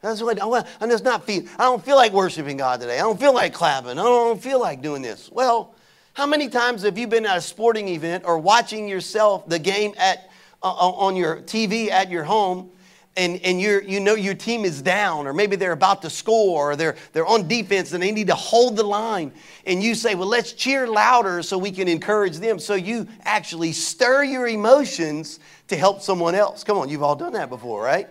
That's 0.00 0.22
what 0.22 0.40
I'm 0.80 0.88
just 0.88 1.02
not 1.02 1.24
feel. 1.26 1.42
I 1.58 1.64
don't 1.64 1.84
feel 1.84 1.96
like 1.96 2.12
worshiping 2.12 2.56
God 2.56 2.80
today. 2.80 2.94
I 2.94 3.02
don't 3.02 3.18
feel 3.18 3.34
like 3.34 3.52
clapping. 3.52 3.90
I 3.90 4.04
don't 4.04 4.40
feel 4.40 4.60
like 4.60 4.80
doing 4.80 5.02
this. 5.02 5.28
Well, 5.28 5.74
how 6.12 6.26
many 6.26 6.48
times 6.48 6.84
have 6.84 6.96
you 6.96 7.08
been 7.08 7.26
at 7.26 7.36
a 7.36 7.40
sporting 7.40 7.88
event 7.88 8.22
or 8.24 8.38
watching 8.38 8.86
yourself 8.86 9.48
the 9.48 9.58
game 9.58 9.92
at 9.98 10.30
uh, 10.62 10.68
on 10.68 11.16
your 11.16 11.38
TV 11.38 11.90
at 11.90 12.10
your 12.10 12.22
home, 12.22 12.70
and, 13.16 13.40
and 13.42 13.60
you're, 13.60 13.82
you 13.82 14.00
know 14.00 14.14
your 14.14 14.34
team 14.34 14.64
is 14.64 14.80
down, 14.80 15.26
or 15.26 15.34
maybe 15.34 15.56
they're 15.56 15.72
about 15.72 16.02
to 16.02 16.10
score, 16.10 16.72
or 16.72 16.76
they're, 16.76 16.96
they're 17.12 17.26
on 17.26 17.46
defense 17.46 17.92
and 17.92 18.02
they 18.02 18.10
need 18.10 18.28
to 18.28 18.34
hold 18.34 18.76
the 18.76 18.82
line. 18.82 19.32
And 19.66 19.82
you 19.82 19.94
say, 19.94 20.14
Well, 20.14 20.28
let's 20.28 20.52
cheer 20.52 20.86
louder 20.86 21.42
so 21.42 21.58
we 21.58 21.70
can 21.70 21.88
encourage 21.88 22.38
them. 22.38 22.58
So 22.58 22.74
you 22.74 23.06
actually 23.22 23.72
stir 23.72 24.24
your 24.24 24.48
emotions 24.48 25.40
to 25.68 25.76
help 25.76 26.00
someone 26.00 26.34
else. 26.34 26.64
Come 26.64 26.78
on, 26.78 26.88
you've 26.88 27.02
all 27.02 27.16
done 27.16 27.34
that 27.34 27.50
before, 27.50 27.82
right? 27.82 28.08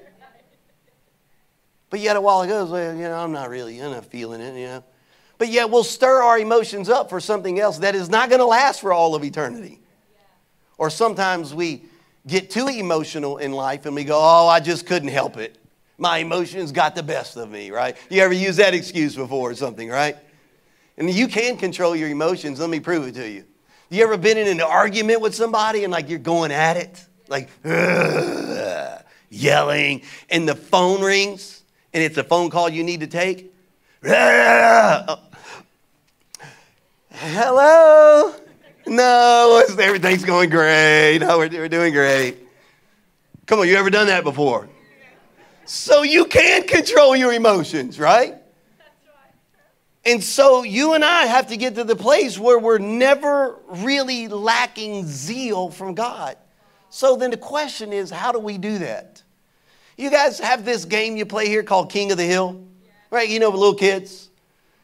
But 1.90 2.00
yet 2.00 2.16
a 2.16 2.22
while 2.22 2.42
ago, 2.42 2.66
well, 2.66 2.96
you 2.96 3.02
know, 3.02 3.18
I'm 3.18 3.34
not 3.34 3.50
really, 3.50 3.80
I'm 3.80 4.02
feeling 4.04 4.40
it, 4.40 4.58
you 4.58 4.68
know. 4.68 4.84
But 5.38 5.50
yet 5.50 5.70
we'll 5.72 5.84
stir 5.84 6.22
our 6.22 6.38
emotions 6.38 6.88
up 6.88 7.10
for 7.10 7.20
something 7.20 7.60
else 7.60 7.80
that 7.80 7.96
is 7.96 8.10
not 8.10 8.30
going 8.30 8.40
to 8.40 8.46
last 8.46 8.80
for 8.80 8.94
all 8.94 9.16
of 9.16 9.24
eternity. 9.24 9.80
Or 10.78 10.90
sometimes 10.90 11.54
we 11.54 11.84
get 12.28 12.50
too 12.50 12.68
emotional 12.68 13.38
in 13.38 13.52
life 13.52 13.86
and 13.86 13.96
we 13.96 14.04
go, 14.04 14.18
oh, 14.20 14.48
I 14.48 14.60
just 14.60 14.86
couldn't 14.86 15.10
help 15.10 15.38
it. 15.38 15.58
My 15.98 16.18
emotions 16.18 16.72
got 16.72 16.96
the 16.96 17.04
best 17.04 17.38
of 17.38 17.50
me, 17.50 17.72
right? 17.72 17.96
You 18.10 18.22
ever 18.22 18.34
use 18.34 18.56
that 18.58 18.74
excuse 18.74 19.16
before 19.16 19.52
or 19.52 19.56
something, 19.56 19.90
right? 19.90 20.18
And 20.98 21.10
you 21.10 21.28
can 21.28 21.58
control 21.58 21.96
your 21.96 22.10
emotions. 22.10 22.60
Let 22.60 22.70
me 22.70 22.80
prove 22.80 23.08
it 23.08 23.16
to 23.16 23.30
you. 23.30 23.46
You 23.90 24.04
ever 24.04 24.18
been 24.18 24.38
in 24.38 24.48
an 24.48 24.62
argument 24.62 25.22
with 25.22 25.36
somebody 25.36 25.84
and 25.84 25.92
like 25.92 26.10
you're 26.10 26.20
going 26.20 26.52
at 26.52 26.78
it? 26.78 27.06
Like, 27.28 27.50
yelling, 29.30 30.02
and 30.30 30.48
the 30.48 30.56
phone 30.56 31.02
rings 31.02 31.62
and 31.94 32.04
it's 32.04 32.18
a 32.18 32.24
phone 32.24 32.50
call 32.50 32.70
you 32.70 32.84
need 32.84 33.02
to 33.02 33.08
take? 33.08 33.54
Hello? 37.12 38.36
No, 38.86 39.64
everything's 39.80 40.26
going 40.26 40.50
great. 40.50 41.20
No, 41.20 41.38
we're, 41.38 41.50
we're 41.50 41.70
doing 41.70 41.94
great. 41.94 42.38
Come 43.46 43.60
on, 43.60 43.68
you 43.68 43.76
ever 43.76 43.90
done 43.90 44.08
that 44.08 44.24
before? 44.24 44.70
So 45.66 46.04
you 46.04 46.26
can 46.26 46.68
control 46.68 47.16
your 47.16 47.34
emotions, 47.34 48.00
right? 48.00 48.36
And 50.04 50.24
so 50.24 50.64
you 50.64 50.94
and 50.94 51.06
I 51.06 51.26
have 51.26 51.48
to 51.48 51.58
get 51.58 51.76
to 51.76 51.84
the 51.84 51.96
place 51.96 52.40
where 52.40 52.58
we're 52.58 52.80
never 52.80 53.60
really 53.68 54.28
lacking 54.28 55.06
zeal 55.06 55.70
from 55.70 55.94
God. 55.94 56.38
So 56.90 57.16
then 57.16 57.30
the 57.30 57.38
question 57.38 57.94
is, 57.94 58.10
how 58.10 58.32
do 58.32 58.40
we 58.40 58.58
do 58.58 58.80
that? 58.80 59.22
You 59.98 60.10
guys 60.10 60.40
have 60.40 60.66
this 60.66 60.86
game 60.86 61.18
you 61.18 61.26
play 61.26 61.48
here 61.48 61.62
called 61.62 61.92
King 61.92 62.12
of 62.12 62.18
the 62.18 62.26
Hill, 62.26 62.66
right? 63.12 63.30
You 63.30 63.40
know, 63.40 63.50
little 63.50 63.76
kids 63.76 64.31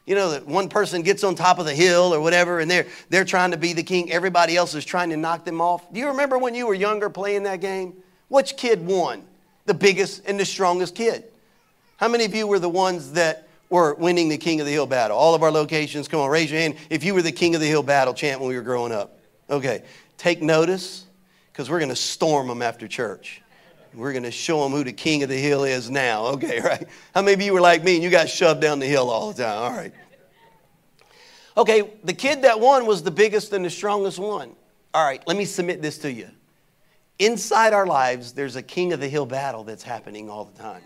you 0.08 0.16
know, 0.16 0.32
that 0.32 0.48
one 0.48 0.70
person 0.70 1.04
gets 1.04 1.24
on 1.26 1.36
top 1.36 1.60
of 1.60 1.66
the 1.66 1.76
hill 1.76 2.14
or 2.14 2.22
whatever, 2.22 2.62
and 2.62 2.72
they're, 2.72 2.88
they're 3.10 3.26
trying 3.26 3.52
to 3.52 3.58
be 3.58 3.74
the 3.74 3.84
king. 3.84 4.10
Everybody 4.10 4.56
else 4.56 4.74
is 4.74 4.86
trying 4.86 5.10
to 5.10 5.18
knock 5.18 5.44
them 5.44 5.60
off. 5.60 5.92
Do 5.94 6.00
you 6.00 6.08
remember 6.08 6.38
when 6.38 6.56
you 6.56 6.66
were 6.66 6.74
younger 6.74 7.10
playing 7.10 7.44
that 7.44 7.60
game? 7.60 7.94
Which 8.30 8.56
kid 8.56 8.84
won? 8.86 9.24
The 9.66 9.74
biggest 9.74 10.24
and 10.26 10.40
the 10.40 10.46
strongest 10.46 10.96
kid. 10.96 11.26
How 11.98 12.08
many 12.08 12.24
of 12.24 12.34
you 12.34 12.48
were 12.48 12.58
the 12.58 12.70
ones 12.70 13.12
that 13.14 13.50
were 13.70 13.96
winning 13.96 14.30
the 14.30 14.38
King 14.38 14.62
of 14.62 14.66
the 14.66 14.72
Hill 14.72 14.86
battle? 14.86 15.18
All 15.18 15.36
of 15.36 15.44
our 15.44 15.52
locations, 15.52 16.08
come 16.08 16.22
on, 16.22 16.30
raise 16.30 16.50
your 16.50 16.62
hand 16.62 16.76
if 16.90 17.04
you 17.04 17.14
were 17.14 17.22
the 17.22 17.34
King 17.34 17.54
of 17.56 17.60
the 17.60 17.68
Hill 17.68 17.84
battle 17.84 18.14
champ 18.14 18.40
when 18.40 18.48
we 18.48 18.56
were 18.56 18.62
growing 18.62 18.94
up. 18.94 19.20
Okay, 19.50 19.84
take 20.18 20.42
notice 20.42 21.06
because 21.52 21.70
we're 21.70 21.80
going 21.80 21.90
to 21.90 21.96
storm 21.98 22.48
them 22.48 22.62
after 22.62 22.88
church. 22.88 23.42
We're 23.98 24.12
going 24.12 24.24
to 24.24 24.32
show 24.32 24.62
them 24.62 24.74
who 24.74 24.84
the 24.84 24.94
king 24.94 25.24
of 25.24 25.30
the 25.30 25.38
hill 25.38 25.64
is 25.64 25.90
now. 25.90 26.28
Okay, 26.38 26.60
right? 26.62 26.88
How 27.16 27.24
many 27.24 27.34
of 27.34 27.42
you 27.42 27.52
were 27.52 27.62
like 27.62 27.84
me 27.84 27.96
and 27.96 28.04
you 28.04 28.12
got 28.12 28.30
shoved 28.30 28.62
down 28.62 28.78
the 28.78 28.86
hill 28.86 29.10
all 29.10 29.32
the 29.32 29.44
time? 29.44 29.58
All 29.58 29.72
right. 29.72 29.92
Okay, 31.56 31.90
the 32.04 32.14
kid 32.14 32.44
that 32.44 32.60
won 32.60 32.86
was 32.86 33.02
the 33.02 33.10
biggest 33.10 33.52
and 33.54 33.66
the 33.66 33.70
strongest 33.72 34.20
one. 34.20 34.56
All 34.94 35.04
right, 35.04 35.24
let 35.26 35.36
me 35.36 35.46
submit 35.46 35.82
this 35.82 35.98
to 36.00 36.12
you. 36.12 36.30
Inside 37.18 37.74
our 37.74 37.88
lives, 37.88 38.34
there's 38.34 38.56
a 38.56 38.62
king 38.62 38.94
of 38.94 39.00
the 39.00 39.08
hill 39.08 39.26
battle 39.26 39.64
that's 39.64 39.82
happening 39.82 40.30
all 40.30 40.46
the 40.46 40.60
time. 40.60 40.84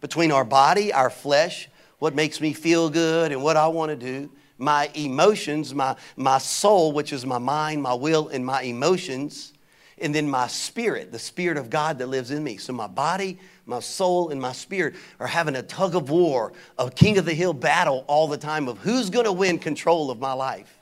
Between 0.00 0.32
our 0.32 0.44
body, 0.44 0.92
our 0.92 1.10
flesh, 1.10 1.68
what 2.00 2.16
makes 2.16 2.40
me 2.40 2.52
feel 2.52 2.90
good 2.90 3.30
and 3.30 3.40
what 3.40 3.56
I 3.56 3.68
want 3.68 3.90
to 3.90 3.96
do, 3.96 4.30
my 4.56 4.90
emotions, 4.94 5.72
my, 5.72 5.94
my 6.16 6.38
soul, 6.38 6.90
which 6.90 7.12
is 7.12 7.24
my 7.24 7.38
mind, 7.38 7.82
my 7.82 7.94
will, 7.94 8.28
and 8.28 8.44
my 8.44 8.62
emotions 8.62 9.52
and 10.00 10.14
then 10.14 10.28
my 10.28 10.46
spirit, 10.46 11.12
the 11.12 11.18
spirit 11.18 11.56
of 11.56 11.70
God 11.70 11.98
that 11.98 12.06
lives 12.08 12.30
in 12.30 12.42
me. 12.42 12.56
So 12.56 12.72
my 12.72 12.86
body, 12.86 13.38
my 13.66 13.80
soul, 13.80 14.30
and 14.30 14.40
my 14.40 14.52
spirit 14.52 14.94
are 15.20 15.26
having 15.26 15.56
a 15.56 15.62
tug 15.62 15.94
of 15.94 16.10
war, 16.10 16.52
a 16.78 16.90
king 16.90 17.18
of 17.18 17.24
the 17.24 17.34
hill 17.34 17.52
battle 17.52 18.04
all 18.06 18.28
the 18.28 18.38
time 18.38 18.68
of 18.68 18.78
who's 18.78 19.10
going 19.10 19.24
to 19.24 19.32
win 19.32 19.58
control 19.58 20.10
of 20.10 20.18
my 20.18 20.32
life. 20.32 20.78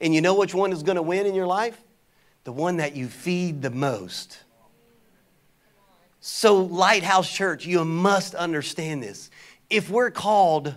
And 0.00 0.14
you 0.14 0.20
know 0.20 0.34
which 0.34 0.54
one 0.54 0.72
is 0.72 0.82
going 0.82 0.96
to 0.96 1.02
win 1.02 1.26
in 1.26 1.34
your 1.34 1.46
life? 1.46 1.80
The 2.44 2.52
one 2.52 2.76
that 2.78 2.94
you 2.96 3.08
feed 3.08 3.62
the 3.62 3.70
most. 3.70 4.38
So, 6.20 6.62
Lighthouse 6.62 7.30
Church, 7.30 7.66
you 7.66 7.84
must 7.84 8.34
understand 8.34 9.02
this. 9.02 9.30
If 9.70 9.90
we're 9.90 10.10
called 10.10 10.74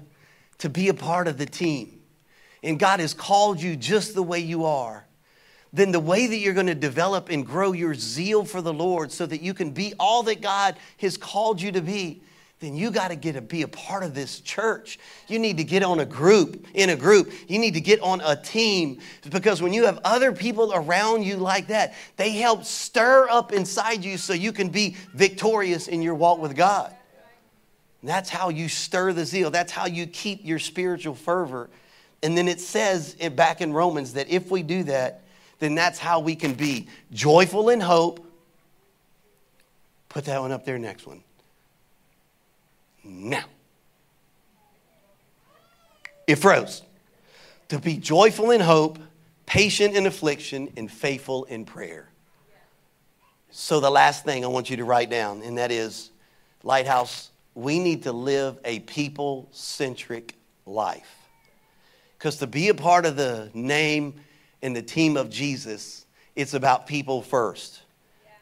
to 0.59 0.69
be 0.69 0.89
a 0.89 0.93
part 0.93 1.27
of 1.27 1.37
the 1.37 1.45
team, 1.45 2.01
and 2.63 2.79
God 2.79 2.99
has 2.99 3.13
called 3.13 3.61
you 3.61 3.75
just 3.75 4.13
the 4.13 4.23
way 4.23 4.39
you 4.39 4.65
are, 4.65 5.05
then 5.73 5.91
the 5.91 5.99
way 5.99 6.27
that 6.27 6.37
you're 6.37 6.53
going 6.53 6.67
to 6.67 6.75
develop 6.75 7.29
and 7.29 7.45
grow 7.45 7.71
your 7.71 7.93
zeal 7.93 8.43
for 8.43 8.61
the 8.61 8.73
Lord 8.73 9.11
so 9.11 9.25
that 9.25 9.41
you 9.41 9.53
can 9.53 9.71
be 9.71 9.93
all 9.99 10.23
that 10.23 10.41
God 10.41 10.75
has 10.97 11.17
called 11.17 11.61
you 11.61 11.71
to 11.71 11.81
be, 11.81 12.21
then 12.59 12.75
you 12.75 12.91
got 12.91 13.07
to 13.07 13.15
get 13.15 13.33
to 13.33 13.41
be 13.41 13.63
a 13.63 13.67
part 13.67 14.03
of 14.03 14.13
this 14.13 14.39
church. 14.39 14.99
You 15.27 15.39
need 15.39 15.57
to 15.57 15.63
get 15.63 15.81
on 15.81 15.99
a 15.99 16.05
group, 16.05 16.67
in 16.75 16.91
a 16.91 16.95
group. 16.95 17.31
You 17.47 17.57
need 17.57 17.73
to 17.73 17.81
get 17.81 17.99
on 18.01 18.21
a 18.21 18.35
team 18.35 18.99
because 19.29 19.61
when 19.61 19.73
you 19.73 19.85
have 19.85 19.99
other 20.03 20.31
people 20.31 20.71
around 20.73 21.23
you 21.23 21.37
like 21.37 21.67
that, 21.67 21.95
they 22.17 22.31
help 22.31 22.63
stir 22.63 23.27
up 23.29 23.51
inside 23.51 24.05
you 24.05 24.17
so 24.17 24.33
you 24.33 24.51
can 24.51 24.69
be 24.69 24.95
victorious 25.13 25.87
in 25.87 26.03
your 26.03 26.13
walk 26.13 26.39
with 26.39 26.55
God. 26.55 26.95
And 28.01 28.09
that's 28.09 28.29
how 28.29 28.49
you 28.49 28.69
stir 28.69 29.13
the 29.13 29.25
zeal. 29.25 29.49
That's 29.49 29.71
how 29.71 29.87
you 29.87 30.05
keep 30.05 30.45
your 30.45 30.59
spiritual 30.59 31.15
fervor. 31.15 31.69
And 32.21 32.37
then 32.37 32.47
it 32.47 32.59
says 32.59 33.15
back 33.15 33.61
in 33.61 33.73
Romans 33.73 34.13
that 34.13 34.29
if 34.29 34.51
we 34.51 34.61
do 34.61 34.83
that, 34.83 35.23
then 35.61 35.75
that's 35.75 35.99
how 35.99 36.19
we 36.19 36.35
can 36.35 36.55
be 36.55 36.87
joyful 37.13 37.69
in 37.69 37.79
hope. 37.79 38.25
Put 40.09 40.25
that 40.25 40.41
one 40.41 40.51
up 40.51 40.65
there, 40.65 40.79
next 40.79 41.05
one. 41.05 41.23
Now. 43.03 43.45
It 46.25 46.35
froze. 46.35 46.81
To 47.69 47.77
be 47.79 47.97
joyful 47.97 48.49
in 48.49 48.59
hope, 48.59 48.97
patient 49.45 49.95
in 49.95 50.07
affliction, 50.07 50.73
and 50.75 50.91
faithful 50.91 51.45
in 51.45 51.63
prayer. 51.63 52.09
So, 53.51 53.79
the 53.79 53.91
last 53.91 54.25
thing 54.25 54.43
I 54.43 54.47
want 54.47 54.69
you 54.69 54.77
to 54.77 54.83
write 54.83 55.11
down, 55.11 55.43
and 55.43 55.59
that 55.59 55.71
is 55.71 56.09
Lighthouse 56.63 57.29
we 57.53 57.77
need 57.77 58.03
to 58.03 58.11
live 58.11 58.57
a 58.65 58.79
people 58.79 59.47
centric 59.51 60.35
life. 60.65 61.13
Because 62.17 62.37
to 62.37 62.47
be 62.47 62.69
a 62.69 62.73
part 62.73 63.05
of 63.05 63.15
the 63.15 63.51
name 63.53 64.15
and 64.61 64.75
the 64.75 64.81
team 64.81 65.17
of 65.17 65.29
Jesus, 65.29 66.05
it's 66.35 66.53
about 66.53 66.87
people 66.87 67.21
first. 67.21 67.81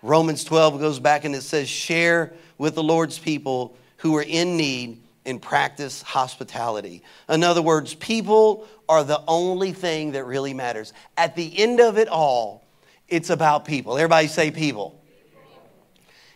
Romans 0.02 0.44
12 0.44 0.80
goes 0.80 1.00
back 1.00 1.26
and 1.26 1.36
it 1.36 1.42
says, 1.42 1.68
share 1.68 2.34
with 2.58 2.76
the 2.76 2.84
Lord's 2.84 3.20
people 3.20 3.76
who 3.98 4.16
are 4.16 4.24
in 4.24 4.56
need 4.56 5.02
and 5.26 5.42
practice 5.42 6.02
hospitality. 6.02 7.04
In 7.28 7.44
other 7.44 7.62
words, 7.62 7.94
people 7.96 8.68
are 8.88 9.04
the 9.04 9.22
only 9.28 9.74
thing 9.74 10.14
that 10.14 10.26
really 10.26 10.54
matters. 10.54 10.94
At 11.18 11.36
the 11.36 11.58
end 11.60 11.80
of 11.80 11.98
it 11.98 12.08
all, 12.08 12.64
it's 13.08 13.30
about 13.30 13.66
people. 13.66 13.98
Everybody 13.98 14.28
say 14.28 14.52
people. 14.52 14.96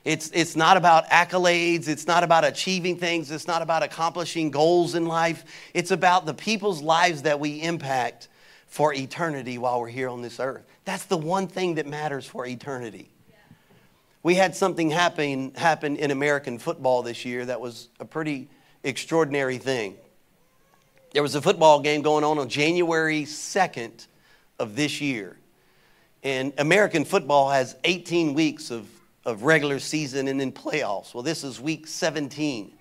It's, 0.04 0.30
it's 0.34 0.58
not 0.58 0.76
about 0.76 1.08
accolades. 1.10 1.88
It's 1.88 2.08
not 2.08 2.24
about 2.24 2.44
achieving 2.44 2.98
things. 2.98 3.32
It's 3.32 3.48
not 3.48 3.62
about 3.62 3.84
accomplishing 3.84 4.52
goals 4.52 4.96
in 4.96 5.06
life. 5.06 5.46
It's 5.74 5.92
about 5.92 6.26
the 6.26 6.34
people's 6.34 6.82
lives 6.82 7.22
that 7.22 7.40
we 7.40 7.62
impact 7.62 8.28
for 8.74 8.92
eternity 8.92 9.60
while 9.60 9.80
we're 9.80 9.88
here 9.88 10.10
on 10.10 10.24
this 10.24 10.40
earth. 10.40 10.66
That's 10.84 11.06
the 11.06 11.16
one 11.16 11.48
thing 11.48 11.76
that 11.76 11.86
matters 11.86 12.26
for 12.26 12.48
eternity. 12.48 13.12
We 14.24 14.34
had 14.34 14.56
something 14.56 14.90
happen, 14.90 15.54
happen 15.54 15.96
in 15.98 16.10
American 16.10 16.58
football 16.58 17.04
this 17.04 17.24
year 17.24 17.46
that 17.46 17.62
was 17.62 17.90
a 18.00 18.06
pretty 18.06 18.50
extraordinary 18.84 19.60
thing. 19.60 19.96
There 21.12 21.22
was 21.22 21.36
a 21.36 21.42
football 21.42 21.82
game 21.82 22.02
going 22.02 22.24
on 22.24 22.40
on 22.40 22.50
January 22.50 23.26
2nd 23.26 24.08
of 24.58 24.76
this 24.76 25.00
year. 25.00 25.38
And 26.24 26.52
American 26.58 27.06
football 27.06 27.52
has 27.52 27.76
18 27.84 28.34
weeks 28.34 28.72
of 28.72 28.88
of 29.26 29.44
regular 29.44 29.80
season 29.80 30.28
and 30.28 30.40
then 30.40 30.52
playoffs. 30.52 31.14
Well, 31.14 31.24
this 31.24 31.44
is 31.44 31.62
week 31.62 31.88
17. 31.88 32.74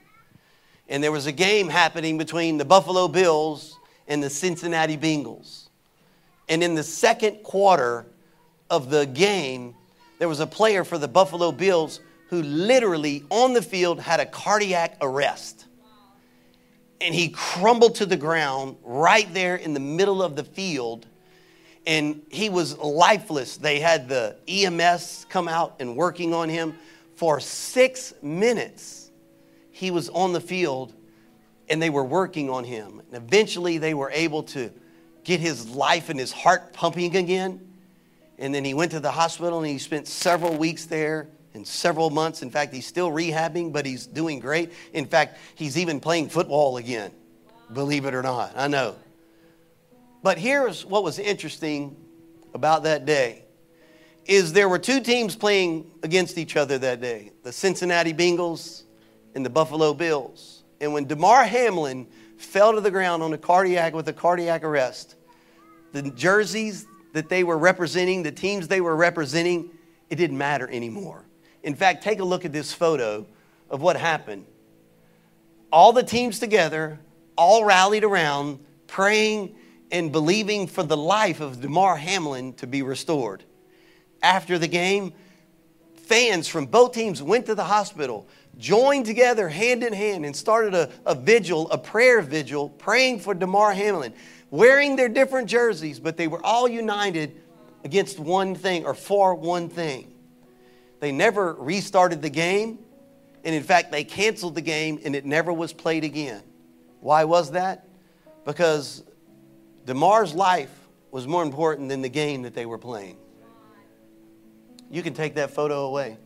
And 0.88 1.04
there 1.04 1.12
was 1.12 1.26
a 1.26 1.32
game 1.32 1.68
happening 1.68 2.18
between 2.18 2.58
the 2.58 2.64
Buffalo 2.64 3.08
Bills 3.08 3.78
and 4.08 4.22
the 4.22 4.30
Cincinnati 4.30 4.96
Bengals. 4.96 5.68
And 6.52 6.62
in 6.62 6.74
the 6.74 6.82
second 6.82 7.42
quarter 7.44 8.04
of 8.68 8.90
the 8.90 9.06
game, 9.06 9.74
there 10.18 10.28
was 10.28 10.38
a 10.38 10.46
player 10.46 10.84
for 10.84 10.98
the 10.98 11.08
Buffalo 11.08 11.50
Bills 11.50 11.98
who 12.28 12.42
literally 12.42 13.24
on 13.30 13.54
the 13.54 13.62
field 13.62 13.98
had 13.98 14.20
a 14.20 14.26
cardiac 14.26 14.98
arrest. 15.00 15.64
And 17.00 17.14
he 17.14 17.30
crumbled 17.30 17.94
to 17.96 18.06
the 18.06 18.18
ground 18.18 18.76
right 18.84 19.32
there 19.32 19.56
in 19.56 19.72
the 19.72 19.80
middle 19.80 20.22
of 20.22 20.36
the 20.36 20.44
field 20.44 21.06
and 21.86 22.20
he 22.28 22.50
was 22.50 22.76
lifeless. 22.76 23.56
They 23.56 23.80
had 23.80 24.10
the 24.10 24.36
EMS 24.46 25.24
come 25.30 25.48
out 25.48 25.76
and 25.80 25.96
working 25.96 26.34
on 26.34 26.50
him 26.50 26.74
for 27.16 27.40
six 27.40 28.12
minutes. 28.20 29.10
He 29.70 29.90
was 29.90 30.10
on 30.10 30.34
the 30.34 30.40
field 30.40 30.92
and 31.70 31.80
they 31.80 31.88
were 31.88 32.04
working 32.04 32.50
on 32.50 32.64
him. 32.64 33.00
And 33.00 33.24
eventually 33.24 33.78
they 33.78 33.94
were 33.94 34.10
able 34.10 34.42
to 34.42 34.70
get 35.24 35.40
his 35.40 35.68
life 35.68 36.08
and 36.08 36.18
his 36.18 36.32
heart 36.32 36.72
pumping 36.72 37.16
again. 37.16 37.60
And 38.38 38.54
then 38.54 38.64
he 38.64 38.74
went 38.74 38.90
to 38.92 39.00
the 39.00 39.10
hospital 39.10 39.58
and 39.58 39.68
he 39.68 39.78
spent 39.78 40.08
several 40.08 40.56
weeks 40.56 40.86
there 40.86 41.28
and 41.54 41.66
several 41.66 42.10
months. 42.10 42.42
In 42.42 42.50
fact, 42.50 42.72
he's 42.74 42.86
still 42.86 43.10
rehabbing, 43.10 43.72
but 43.72 43.86
he's 43.86 44.06
doing 44.06 44.40
great. 44.40 44.72
In 44.92 45.06
fact, 45.06 45.38
he's 45.54 45.78
even 45.78 46.00
playing 46.00 46.28
football 46.28 46.76
again, 46.76 47.12
believe 47.72 48.04
it 48.04 48.14
or 48.14 48.22
not. 48.22 48.52
I 48.56 48.68
know. 48.68 48.96
But 50.22 50.38
here's 50.38 50.84
what 50.84 51.04
was 51.04 51.18
interesting 51.18 51.96
about 52.54 52.84
that 52.84 53.04
day 53.04 53.44
is 54.24 54.52
there 54.52 54.68
were 54.68 54.78
two 54.78 55.00
teams 55.00 55.34
playing 55.34 55.90
against 56.04 56.38
each 56.38 56.56
other 56.56 56.78
that 56.78 57.00
day, 57.00 57.32
the 57.42 57.52
Cincinnati 57.52 58.14
Bengals 58.14 58.84
and 59.34 59.44
the 59.44 59.50
Buffalo 59.50 59.94
Bills. 59.94 60.62
And 60.80 60.92
when 60.92 61.06
Damar 61.06 61.44
Hamlin 61.44 62.06
fell 62.42 62.72
to 62.74 62.80
the 62.80 62.90
ground 62.90 63.22
on 63.22 63.32
a 63.32 63.38
cardiac 63.38 63.94
with 63.94 64.08
a 64.08 64.12
cardiac 64.12 64.64
arrest, 64.64 65.16
the 65.92 66.02
jerseys 66.10 66.86
that 67.12 67.28
they 67.28 67.44
were 67.44 67.58
representing, 67.58 68.22
the 68.22 68.32
teams 68.32 68.68
they 68.68 68.80
were 68.80 68.96
representing, 68.96 69.70
it 70.10 70.16
didn't 70.16 70.38
matter 70.38 70.68
anymore. 70.68 71.24
In 71.62 71.74
fact, 71.74 72.02
take 72.02 72.20
a 72.20 72.24
look 72.24 72.44
at 72.44 72.52
this 72.52 72.72
photo 72.72 73.26
of 73.70 73.80
what 73.80 73.96
happened. 73.96 74.46
All 75.70 75.92
the 75.92 76.02
teams 76.02 76.38
together, 76.38 77.00
all 77.36 77.64
rallied 77.64 78.04
around, 78.04 78.58
praying 78.86 79.54
and 79.90 80.10
believing 80.10 80.66
for 80.66 80.82
the 80.82 80.96
life 80.96 81.40
of 81.40 81.60
Damar 81.60 81.96
Hamlin 81.96 82.54
to 82.54 82.66
be 82.66 82.82
restored. 82.82 83.44
After 84.22 84.58
the 84.58 84.68
game, 84.68 85.12
fans 85.94 86.48
from 86.48 86.66
both 86.66 86.92
teams 86.92 87.22
went 87.22 87.46
to 87.46 87.54
the 87.54 87.64
hospital, 87.64 88.26
joined 88.58 89.06
together 89.06 89.48
hand 89.48 89.82
in 89.82 89.92
hand, 89.92 90.24
and 90.24 90.34
started 90.34 90.74
a, 90.74 90.90
a 91.06 91.14
vigil, 91.14 91.70
a 91.70 91.78
prayer 91.78 92.20
vigil, 92.20 92.68
praying 92.68 93.20
for 93.20 93.34
Damar 93.34 93.72
Hamlin, 93.72 94.12
wearing 94.50 94.96
their 94.96 95.08
different 95.08 95.48
jerseys, 95.48 95.98
but 95.98 96.16
they 96.16 96.28
were 96.28 96.44
all 96.44 96.68
united 96.68 97.40
against 97.84 98.18
one 98.18 98.54
thing 98.54 98.84
or 98.84 98.94
for 98.94 99.34
one 99.34 99.68
thing. 99.68 100.12
They 101.00 101.10
never 101.10 101.54
restarted 101.54 102.22
the 102.22 102.30
game, 102.30 102.78
and 103.44 103.54
in 103.54 103.62
fact, 103.62 103.90
they 103.90 104.04
canceled 104.04 104.54
the 104.54 104.60
game 104.60 105.00
and 105.04 105.16
it 105.16 105.24
never 105.24 105.52
was 105.52 105.72
played 105.72 106.04
again. 106.04 106.42
Why 107.00 107.24
was 107.24 107.50
that? 107.52 107.88
Because 108.44 109.02
Damar's 109.84 110.34
life 110.34 110.70
was 111.10 111.26
more 111.26 111.42
important 111.42 111.88
than 111.88 112.02
the 112.02 112.08
game 112.08 112.42
that 112.42 112.54
they 112.54 112.66
were 112.66 112.78
playing. 112.78 113.18
You 114.90 115.02
can 115.02 115.14
take 115.14 115.34
that 115.34 115.50
photo 115.50 115.86
away. 115.86 116.18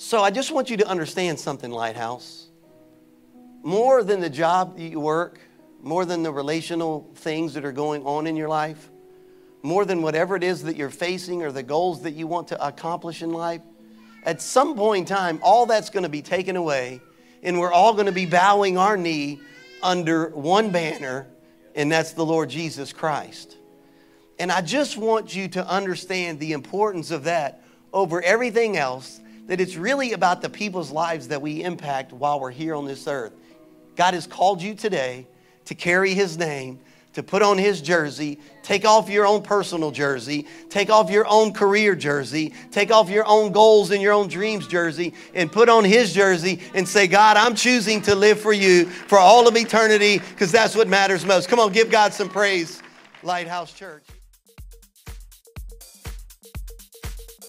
So 0.00 0.22
I 0.22 0.30
just 0.30 0.52
want 0.52 0.70
you 0.70 0.76
to 0.76 0.86
understand 0.86 1.40
something, 1.40 1.72
Lighthouse. 1.72 2.46
More 3.64 4.04
than 4.04 4.20
the 4.20 4.30
job 4.30 4.76
that 4.76 4.82
you 4.82 5.00
work, 5.00 5.40
more 5.82 6.04
than 6.04 6.22
the 6.22 6.32
relational 6.32 7.10
things 7.16 7.54
that 7.54 7.64
are 7.64 7.72
going 7.72 8.06
on 8.06 8.28
in 8.28 8.36
your 8.36 8.48
life, 8.48 8.90
more 9.62 9.84
than 9.84 10.00
whatever 10.00 10.36
it 10.36 10.44
is 10.44 10.62
that 10.62 10.76
you're 10.76 10.88
facing 10.88 11.42
or 11.42 11.50
the 11.50 11.64
goals 11.64 12.02
that 12.02 12.12
you 12.12 12.28
want 12.28 12.46
to 12.48 12.64
accomplish 12.64 13.22
in 13.22 13.32
life, 13.32 13.60
at 14.22 14.40
some 14.40 14.76
point 14.76 15.10
in 15.10 15.16
time, 15.16 15.40
all 15.42 15.66
that's 15.66 15.90
going 15.90 16.04
to 16.04 16.08
be 16.08 16.22
taken 16.22 16.54
away, 16.54 17.00
and 17.42 17.58
we're 17.58 17.72
all 17.72 17.92
going 17.92 18.06
to 18.06 18.12
be 18.12 18.24
bowing 18.24 18.78
our 18.78 18.96
knee 18.96 19.40
under 19.82 20.28
one 20.28 20.70
banner 20.70 21.26
and 21.74 21.90
that's 21.90 22.12
the 22.12 22.24
Lord 22.24 22.50
Jesus 22.50 22.92
Christ. 22.92 23.56
And 24.38 24.52
I 24.52 24.60
just 24.60 24.96
want 24.96 25.34
you 25.34 25.48
to 25.48 25.66
understand 25.66 26.38
the 26.38 26.52
importance 26.52 27.10
of 27.10 27.24
that 27.24 27.62
over 27.92 28.22
everything 28.22 28.76
else, 28.76 29.20
that 29.48 29.60
it's 29.60 29.76
really 29.76 30.12
about 30.12 30.42
the 30.42 30.48
people's 30.48 30.90
lives 30.90 31.28
that 31.28 31.42
we 31.42 31.64
impact 31.64 32.12
while 32.12 32.38
we're 32.38 32.50
here 32.50 32.74
on 32.74 32.84
this 32.84 33.08
earth. 33.08 33.32
God 33.96 34.14
has 34.14 34.26
called 34.26 34.62
you 34.62 34.74
today 34.74 35.26
to 35.64 35.74
carry 35.74 36.14
His 36.14 36.38
name, 36.38 36.78
to 37.14 37.22
put 37.22 37.40
on 37.42 37.56
His 37.56 37.80
jersey, 37.80 38.38
take 38.62 38.84
off 38.84 39.08
your 39.08 39.26
own 39.26 39.42
personal 39.42 39.90
jersey, 39.90 40.46
take 40.68 40.90
off 40.90 41.10
your 41.10 41.26
own 41.26 41.54
career 41.54 41.96
jersey, 41.96 42.52
take 42.70 42.92
off 42.92 43.08
your 43.08 43.26
own 43.26 43.50
goals 43.50 43.90
and 43.90 44.02
your 44.02 44.12
own 44.12 44.28
dreams 44.28 44.66
jersey, 44.66 45.14
and 45.34 45.50
put 45.50 45.70
on 45.70 45.82
His 45.82 46.12
jersey 46.12 46.60
and 46.74 46.86
say, 46.86 47.06
God, 47.06 47.38
I'm 47.38 47.54
choosing 47.54 48.02
to 48.02 48.14
live 48.14 48.38
for 48.38 48.52
you 48.52 48.84
for 48.84 49.18
all 49.18 49.48
of 49.48 49.56
eternity 49.56 50.18
because 50.18 50.52
that's 50.52 50.76
what 50.76 50.88
matters 50.88 51.24
most. 51.24 51.48
Come 51.48 51.58
on, 51.58 51.72
give 51.72 51.90
God 51.90 52.12
some 52.12 52.28
praise, 52.28 52.82
Lighthouse 53.22 53.72
Church. 53.72 54.04